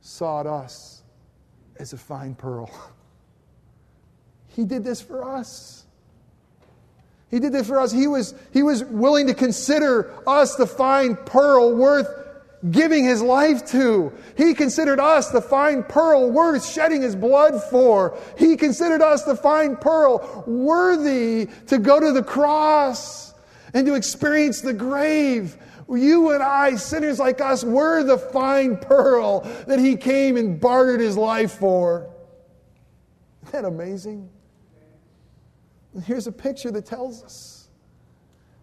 sought 0.00 0.46
us 0.46 1.02
as 1.78 1.92
a 1.92 1.98
fine 1.98 2.34
pearl. 2.34 2.70
He 4.52 4.64
did 4.64 4.82
this 4.82 5.00
for 5.00 5.24
us. 5.24 5.84
He 7.30 7.38
did 7.38 7.52
this 7.52 7.68
for 7.68 7.78
us. 7.78 7.92
He 7.92 8.08
was, 8.08 8.34
he 8.52 8.64
was 8.64 8.82
willing 8.82 9.28
to 9.28 9.34
consider 9.34 10.12
us 10.26 10.56
the 10.56 10.66
fine 10.66 11.14
pearl 11.14 11.72
worth 11.72 12.19
giving 12.70 13.04
his 13.04 13.22
life 13.22 13.66
to. 13.70 14.12
He 14.36 14.54
considered 14.54 15.00
us 15.00 15.30
the 15.30 15.40
fine 15.40 15.82
pearl 15.82 16.30
worth 16.30 16.66
shedding 16.66 17.00
his 17.00 17.16
blood 17.16 17.62
for. 17.70 18.18
He 18.36 18.56
considered 18.56 19.00
us 19.00 19.24
the 19.24 19.36
fine 19.36 19.76
pearl 19.76 20.44
worthy 20.46 21.48
to 21.68 21.78
go 21.78 21.98
to 21.98 22.12
the 22.12 22.22
cross 22.22 23.32
and 23.72 23.86
to 23.86 23.94
experience 23.94 24.60
the 24.60 24.74
grave. 24.74 25.56
You 25.88 26.32
and 26.32 26.42
I, 26.42 26.76
sinners 26.76 27.18
like 27.18 27.40
us, 27.40 27.64
were 27.64 28.02
the 28.04 28.18
fine 28.18 28.76
pearl 28.76 29.40
that 29.66 29.78
he 29.78 29.96
came 29.96 30.36
and 30.36 30.60
bartered 30.60 31.00
his 31.00 31.16
life 31.16 31.52
for. 31.52 32.10
Isn't 33.42 33.52
that 33.52 33.64
amazing? 33.64 34.28
Here's 36.04 36.26
a 36.26 36.32
picture 36.32 36.70
that 36.70 36.86
tells 36.86 37.24
us 37.24 37.68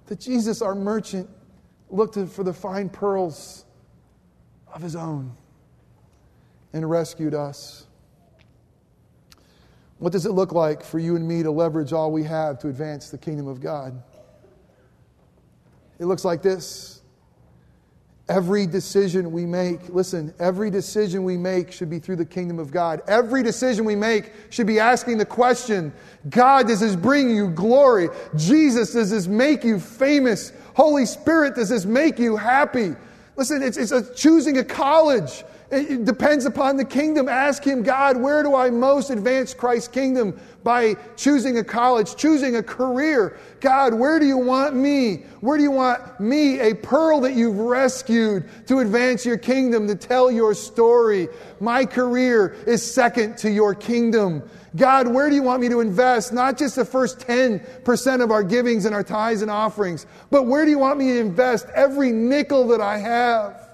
that 0.05 0.19
Jesus, 0.19 0.61
our 0.61 0.75
merchant, 0.75 1.29
looked 1.89 2.17
for 2.29 2.43
the 2.43 2.53
fine 2.53 2.89
pearls 2.89 3.65
of 4.77 4.83
his 4.83 4.95
own 4.95 5.35
and 6.71 6.87
rescued 6.87 7.33
us. 7.33 7.87
What 9.97 10.11
does 10.11 10.27
it 10.27 10.33
look 10.33 10.51
like 10.51 10.83
for 10.83 10.99
you 10.99 11.15
and 11.15 11.27
me 11.27 11.41
to 11.41 11.49
leverage 11.49 11.93
all 11.93 12.11
we 12.11 12.23
have 12.25 12.59
to 12.59 12.67
advance 12.67 13.09
the 13.09 13.17
kingdom 13.17 13.47
of 13.47 13.59
God? 13.59 14.03
It 15.97 16.05
looks 16.05 16.23
like 16.23 16.43
this. 16.43 17.01
Every 18.29 18.67
decision 18.67 19.31
we 19.31 19.47
make, 19.47 19.89
listen, 19.89 20.31
every 20.37 20.69
decision 20.69 21.23
we 21.23 21.37
make 21.37 21.71
should 21.71 21.89
be 21.89 21.97
through 21.97 22.17
the 22.17 22.25
kingdom 22.25 22.59
of 22.59 22.69
God. 22.69 23.01
Every 23.07 23.41
decision 23.41 23.83
we 23.83 23.95
make 23.95 24.31
should 24.51 24.67
be 24.67 24.79
asking 24.79 25.17
the 25.17 25.25
question 25.25 25.91
God, 26.29 26.67
does 26.67 26.81
this 26.81 26.95
bring 26.95 27.31
you 27.31 27.49
glory? 27.49 28.09
Jesus, 28.35 28.93
does 28.93 29.09
this 29.09 29.25
make 29.25 29.63
you 29.63 29.79
famous? 29.79 30.51
Holy 30.75 31.07
Spirit, 31.07 31.55
does 31.55 31.69
this 31.69 31.85
make 31.85 32.19
you 32.19 32.35
happy? 32.35 32.95
Listen, 33.37 33.61
it's, 33.61 33.77
it's 33.77 33.91
a 33.91 34.13
choosing 34.15 34.57
a 34.57 34.63
college. 34.63 35.43
It 35.69 36.05
depends 36.05 36.45
upon 36.45 36.77
the 36.77 36.85
kingdom. 36.85 37.27
Ask 37.27 37.63
him, 37.63 37.83
God, 37.83 38.15
where 38.15 38.41
do 38.41 38.55
I 38.55 38.69
most 38.69 39.09
advance 39.09 39.53
Christ's 39.53 39.89
kingdom? 39.89 40.39
By 40.63 40.95
choosing 41.17 41.57
a 41.57 41.63
college, 41.63 42.15
choosing 42.15 42.55
a 42.55 42.63
career. 42.63 43.37
God, 43.59 43.93
where 43.93 44.17
do 44.17 44.25
you 44.25 44.37
want 44.37 44.75
me? 44.75 45.25
Where 45.41 45.57
do 45.57 45.63
you 45.63 45.71
want 45.71 46.21
me, 46.21 46.59
a 46.61 46.73
pearl 46.73 47.19
that 47.21 47.33
you've 47.33 47.59
rescued, 47.59 48.49
to 48.67 48.79
advance 48.79 49.25
your 49.25 49.37
kingdom, 49.37 49.87
to 49.87 49.95
tell 49.95 50.31
your 50.31 50.53
story? 50.53 51.27
My 51.59 51.85
career 51.85 52.55
is 52.65 52.81
second 52.81 53.37
to 53.39 53.51
your 53.51 53.75
kingdom. 53.75 54.49
God, 54.75 55.07
where 55.07 55.29
do 55.29 55.35
you 55.35 55.43
want 55.43 55.61
me 55.61 55.69
to 55.69 55.79
invest? 55.79 56.33
Not 56.33 56.57
just 56.57 56.75
the 56.75 56.85
first 56.85 57.19
10% 57.19 58.23
of 58.23 58.31
our 58.31 58.43
givings 58.43 58.85
and 58.85 58.93
our 58.93 59.03
tithes 59.03 59.41
and 59.41 59.49
offerings, 59.49 60.05
but 60.29 60.43
where 60.43 60.65
do 60.65 60.71
you 60.71 60.79
want 60.79 60.99
me 60.99 61.13
to 61.13 61.19
invest 61.19 61.67
every 61.73 62.11
nickel 62.11 62.67
that 62.67 62.81
I 62.81 62.97
have? 62.97 63.69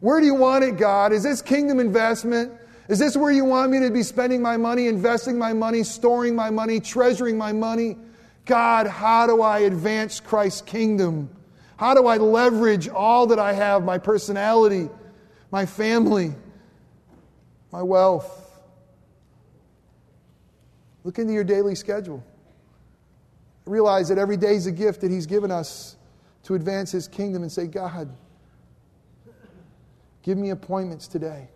Where 0.00 0.20
do 0.20 0.26
you 0.26 0.34
want 0.34 0.64
it, 0.64 0.76
God? 0.76 1.12
Is 1.12 1.22
this 1.22 1.42
kingdom 1.42 1.78
investment? 1.78 2.52
Is 2.88 2.98
this 2.98 3.16
where 3.16 3.32
you 3.32 3.44
want 3.44 3.70
me 3.70 3.80
to 3.80 3.90
be 3.90 4.02
spending 4.02 4.42
my 4.42 4.56
money, 4.56 4.86
investing 4.86 5.38
my 5.38 5.52
money, 5.52 5.82
storing 5.82 6.34
my 6.34 6.50
money, 6.50 6.80
treasuring 6.80 7.38
my 7.38 7.52
money? 7.52 7.96
God, 8.44 8.86
how 8.86 9.26
do 9.26 9.40
I 9.40 9.60
advance 9.60 10.20
Christ's 10.20 10.60
kingdom? 10.60 11.30
How 11.76 11.94
do 11.94 12.06
I 12.06 12.18
leverage 12.18 12.88
all 12.88 13.26
that 13.28 13.38
I 13.38 13.52
have 13.54 13.84
my 13.84 13.98
personality, 13.98 14.90
my 15.50 15.64
family, 15.64 16.34
my 17.72 17.82
wealth? 17.82 18.43
Look 21.04 21.18
into 21.18 21.32
your 21.32 21.44
daily 21.44 21.74
schedule. 21.74 22.24
Realize 23.66 24.08
that 24.08 24.18
every 24.18 24.36
day 24.36 24.56
is 24.56 24.66
a 24.66 24.72
gift 24.72 25.00
that 25.02 25.10
He's 25.10 25.26
given 25.26 25.50
us 25.50 25.96
to 26.42 26.54
advance 26.54 26.90
His 26.90 27.06
kingdom 27.06 27.42
and 27.42 27.52
say, 27.52 27.66
God, 27.66 28.10
Give 30.24 30.38
me 30.38 30.50
appointments 30.50 31.06
today 31.06 31.48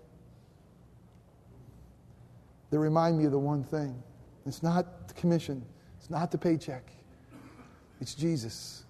that 2.71 2.79
remind 2.79 3.17
me 3.19 3.25
of 3.25 3.33
the 3.33 3.39
one 3.39 3.65
thing. 3.65 4.01
It's 4.45 4.63
not 4.63 5.09
the 5.09 5.15
commission, 5.15 5.65
it's 5.99 6.11
not 6.11 6.31
the 6.31 6.37
paycheck, 6.37 6.93
it's 7.99 8.15
Jesus. 8.15 8.85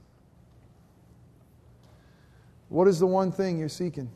What 2.68 2.88
is 2.88 2.98
the 2.98 3.06
one 3.06 3.30
thing 3.30 3.56
you're 3.56 3.68
seeking? 3.68 4.10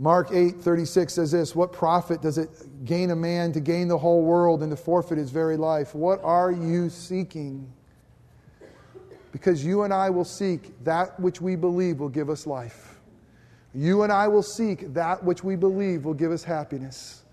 Mark 0.00 0.28
8, 0.30 0.60
36 0.60 1.12
says 1.12 1.32
this 1.32 1.56
What 1.56 1.72
profit 1.72 2.22
does 2.22 2.38
it 2.38 2.50
gain 2.84 3.10
a 3.10 3.16
man 3.16 3.52
to 3.52 3.60
gain 3.60 3.88
the 3.88 3.98
whole 3.98 4.22
world 4.22 4.62
and 4.62 4.70
to 4.70 4.76
forfeit 4.76 5.18
his 5.18 5.30
very 5.30 5.56
life? 5.56 5.92
What 5.92 6.22
are 6.22 6.52
you 6.52 6.88
seeking? 6.88 7.68
Because 9.32 9.64
you 9.64 9.82
and 9.82 9.92
I 9.92 10.08
will 10.10 10.24
seek 10.24 10.72
that 10.84 11.18
which 11.18 11.40
we 11.40 11.56
believe 11.56 11.98
will 11.98 12.08
give 12.08 12.30
us 12.30 12.46
life. 12.46 13.00
You 13.74 14.04
and 14.04 14.12
I 14.12 14.28
will 14.28 14.42
seek 14.42 14.94
that 14.94 15.22
which 15.24 15.42
we 15.42 15.56
believe 15.56 16.04
will 16.04 16.14
give 16.14 16.30
us 16.30 16.44
happiness. 16.44 17.24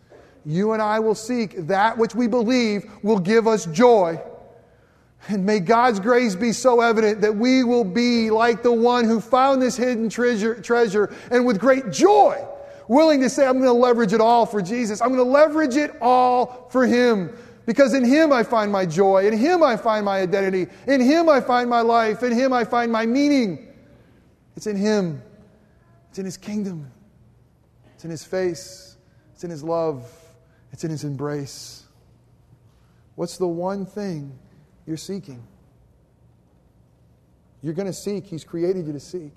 You 0.43 0.73
and 0.73 0.82
I 0.82 0.99
will 0.99 1.15
seek 1.15 1.67
that 1.67 1.97
which 1.97 2.15
we 2.15 2.28
believe 2.28 2.89
will 3.04 3.19
give 3.19 3.47
us 3.47 3.67
joy. 3.67 4.19
And 5.28 5.45
may 5.45 5.60
God's 5.60 5.99
grace 5.99 6.36
be 6.36 6.51
so 6.51 6.82
evident 6.82 7.21
that 7.21 7.36
we 7.36 7.63
will 7.63 7.84
be 7.84 8.32
like 8.32 8.63
the 8.63 8.71
one 8.71 9.06
who 9.06 9.21
found 9.21 9.62
this 9.62 9.78
hidden 9.78 10.10
treasure, 10.10 10.60
treasure 10.62 11.13
and 11.32 11.45
with 11.45 11.60
great 11.60 11.91
joy, 11.91 12.45
willing 12.87 13.21
to 13.21 13.29
say, 13.29 13.45
I'm 13.45 13.59
going 13.59 13.65
to 13.65 13.73
leverage 13.73 14.13
it 14.13 14.21
all 14.21 14.45
for 14.45 14.61
Jesus. 14.61 15.01
I'm 15.01 15.09
going 15.09 15.23
to 15.23 15.31
leverage 15.31 15.75
it 15.75 15.95
all 16.01 16.67
for 16.69 16.85
Him. 16.85 17.35
Because 17.65 17.93
in 17.93 18.05
Him 18.05 18.31
I 18.31 18.43
find 18.43 18.71
my 18.71 18.85
joy. 18.85 19.27
In 19.27 19.37
Him 19.37 19.63
I 19.63 19.77
find 19.77 20.05
my 20.05 20.19
identity. 20.19 20.67
In 20.87 21.01
Him 21.01 21.29
I 21.29 21.41
find 21.41 21.69
my 21.69 21.81
life. 21.81 22.23
In 22.23 22.31
Him 22.31 22.53
I 22.53 22.63
find 22.63 22.91
my 22.91 23.05
meaning. 23.05 23.67
It's 24.55 24.67
in 24.67 24.75
Him. 24.75 25.21
It's 26.15 26.19
in 26.19 26.23
His 26.23 26.37
kingdom, 26.37 26.89
it's 27.93 28.05
in 28.05 28.09
His 28.09 28.23
face, 28.23 28.95
it's 29.33 29.43
in 29.43 29.49
His 29.49 29.65
love, 29.65 30.09
it's 30.71 30.85
in 30.85 30.89
His 30.89 31.03
embrace. 31.03 31.83
What's 33.15 33.35
the 33.35 33.49
one 33.49 33.85
thing 33.85 34.31
you're 34.87 34.95
seeking? 34.95 35.45
You're 37.61 37.73
going 37.73 37.87
to 37.87 37.91
seek. 37.91 38.27
He's 38.27 38.45
created 38.45 38.87
you 38.87 38.93
to 38.93 38.99
seek. 39.01 39.33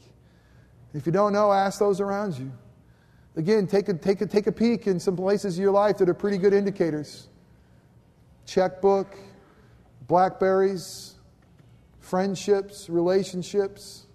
If 0.95 1.05
you 1.05 1.11
don't 1.11 1.33
know, 1.33 1.53
ask 1.53 1.81
those 1.81 2.01
around 2.01 2.39
you. 2.39 2.53
Again, 3.39 3.69
take 3.69 3.89
a, 3.89 3.95
take, 3.95 4.21
a, 4.21 4.27
take 4.27 4.49
a 4.49 4.53
peek 4.53 4.89
in 4.89 4.99
some 4.99 5.15
places 5.15 5.57
of 5.57 5.63
your 5.63 5.71
life 5.71 5.99
that 5.99 6.09
are 6.09 6.15
pretty 6.15 6.39
good 6.39 6.53
indicators 6.53 7.29
checkbook, 8.47 9.17
blackberries, 10.09 11.15
friendships, 12.01 12.91
relationships. 12.91 14.07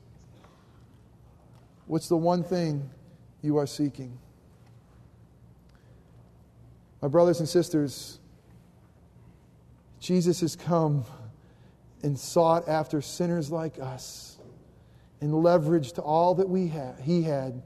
What's 1.86 2.10
the 2.10 2.18
one 2.18 2.44
thing 2.44 2.90
you 3.42 3.58
are 3.58 3.68
seeking? 3.68 4.18
My 7.02 7.08
brothers 7.08 7.40
and 7.40 7.48
sisters, 7.48 8.20
Jesus 10.02 10.42
has 10.42 10.58
come 10.58 11.06
and 12.02 12.20
sought 12.20 12.68
after 12.68 13.02
sinners 13.02 13.52
like 13.52 13.80
us 13.80 14.38
and 15.22 15.32
leveraged 15.32 15.98
all 16.04 16.36
that 16.36 16.50
we 16.50 16.68
had, 16.68 17.00
he 17.00 17.22
had 17.22 17.62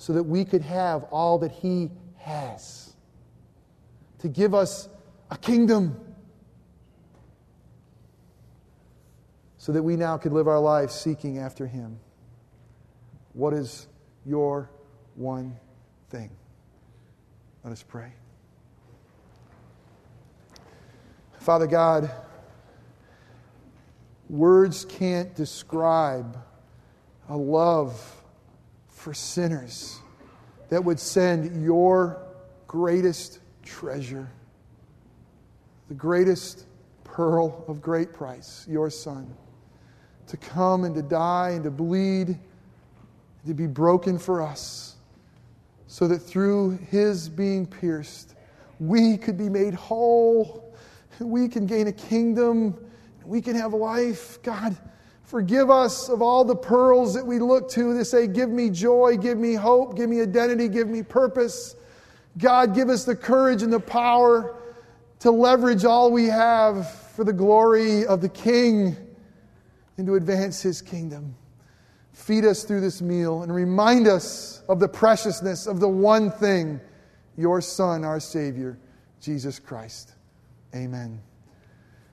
so 0.00 0.14
that 0.14 0.22
we 0.22 0.46
could 0.46 0.62
have 0.62 1.02
all 1.10 1.38
that 1.40 1.52
he 1.52 1.90
has. 2.16 2.94
To 4.20 4.28
give 4.28 4.54
us 4.54 4.88
a 5.30 5.36
kingdom 5.36 6.00
so 9.58 9.72
that 9.72 9.82
we 9.82 9.96
now 9.96 10.16
could 10.16 10.32
live 10.32 10.48
our 10.48 10.58
lives 10.58 10.94
seeking 10.94 11.36
after 11.36 11.66
him. 11.66 12.00
What 13.34 13.52
is 13.52 13.88
your 14.24 14.70
one 15.16 15.54
thing? 16.08 16.30
Let 17.62 17.70
us 17.70 17.82
pray. 17.82 18.14
Father 21.40 21.66
God, 21.66 22.10
words 24.30 24.86
can't 24.86 25.34
describe 25.36 26.42
a 27.28 27.36
love 27.36 28.19
for 29.00 29.14
sinners 29.14 29.98
that 30.68 30.84
would 30.84 31.00
send 31.00 31.64
your 31.64 32.20
greatest 32.66 33.40
treasure, 33.62 34.28
the 35.88 35.94
greatest 35.94 36.66
pearl 37.02 37.64
of 37.66 37.80
great 37.80 38.12
price, 38.12 38.66
your 38.68 38.90
Son, 38.90 39.34
to 40.26 40.36
come 40.36 40.84
and 40.84 40.94
to 40.94 41.00
die 41.00 41.52
and 41.54 41.64
to 41.64 41.70
bleed 41.70 42.28
and 42.28 42.38
to 43.46 43.54
be 43.54 43.66
broken 43.66 44.18
for 44.18 44.42
us, 44.42 44.96
so 45.86 46.06
that 46.06 46.18
through 46.18 46.78
his 46.90 47.26
being 47.26 47.66
pierced, 47.66 48.34
we 48.80 49.16
could 49.16 49.38
be 49.38 49.48
made 49.48 49.72
whole. 49.72 50.74
We 51.18 51.48
can 51.48 51.64
gain 51.64 51.86
a 51.86 51.92
kingdom. 51.92 52.76
We 53.24 53.40
can 53.40 53.56
have 53.56 53.72
life. 53.72 54.42
God, 54.42 54.76
forgive 55.30 55.70
us 55.70 56.08
of 56.08 56.20
all 56.20 56.44
the 56.44 56.56
pearls 56.56 57.14
that 57.14 57.24
we 57.24 57.38
look 57.38 57.70
to 57.70 57.96
to 57.96 58.04
say, 58.04 58.26
Give 58.26 58.50
me 58.50 58.68
joy, 58.68 59.16
give 59.16 59.38
me 59.38 59.54
hope, 59.54 59.96
give 59.96 60.10
me 60.10 60.20
identity, 60.20 60.68
give 60.68 60.88
me 60.88 61.02
purpose. 61.02 61.76
God, 62.36 62.74
give 62.74 62.88
us 62.88 63.04
the 63.04 63.14
courage 63.14 63.62
and 63.62 63.72
the 63.72 63.80
power 63.80 64.56
to 65.20 65.30
leverage 65.30 65.84
all 65.84 66.10
we 66.10 66.26
have 66.26 66.90
for 67.12 67.24
the 67.24 67.32
glory 67.32 68.04
of 68.06 68.20
the 68.20 68.28
King 68.28 68.96
and 69.96 70.06
to 70.06 70.16
advance 70.16 70.60
his 70.62 70.82
kingdom. 70.82 71.36
Feed 72.12 72.44
us 72.44 72.64
through 72.64 72.80
this 72.80 73.00
meal 73.00 73.42
and 73.42 73.54
remind 73.54 74.08
us 74.08 74.62
of 74.68 74.80
the 74.80 74.88
preciousness 74.88 75.66
of 75.66 75.78
the 75.80 75.88
one 75.88 76.30
thing 76.30 76.80
your 77.36 77.60
Son, 77.60 78.04
our 78.04 78.20
Savior, 78.20 78.78
Jesus 79.20 79.58
Christ. 79.58 80.14
Amen. 80.74 81.20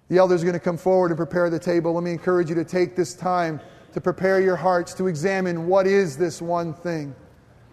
The 0.10 0.18
elders 0.18 0.42
are 0.42 0.46
going 0.46 0.54
to 0.54 0.60
come 0.60 0.78
forward 0.78 1.12
and 1.12 1.18
prepare 1.18 1.50
the 1.50 1.60
table. 1.60 1.94
Let 1.94 2.04
me 2.04 2.12
encourage 2.12 2.50
you 2.50 2.56
to 2.56 2.64
take 2.64 2.96
this 2.96 3.14
time 3.14 3.60
to 3.94 4.02
prepare 4.02 4.40
your 4.40 4.56
hearts 4.56 4.94
to 4.96 5.08
examine 5.08 5.68
what 5.68 5.86
is 5.88 6.18
this 6.18 6.42
one 6.42 6.74
thing 6.74 7.16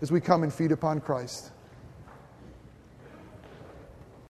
as 0.03 0.11
we 0.11 0.20
come 0.20 0.42
and 0.42 0.53
feed 0.53 0.73
upon 0.73 1.01
Christ. 1.01 1.53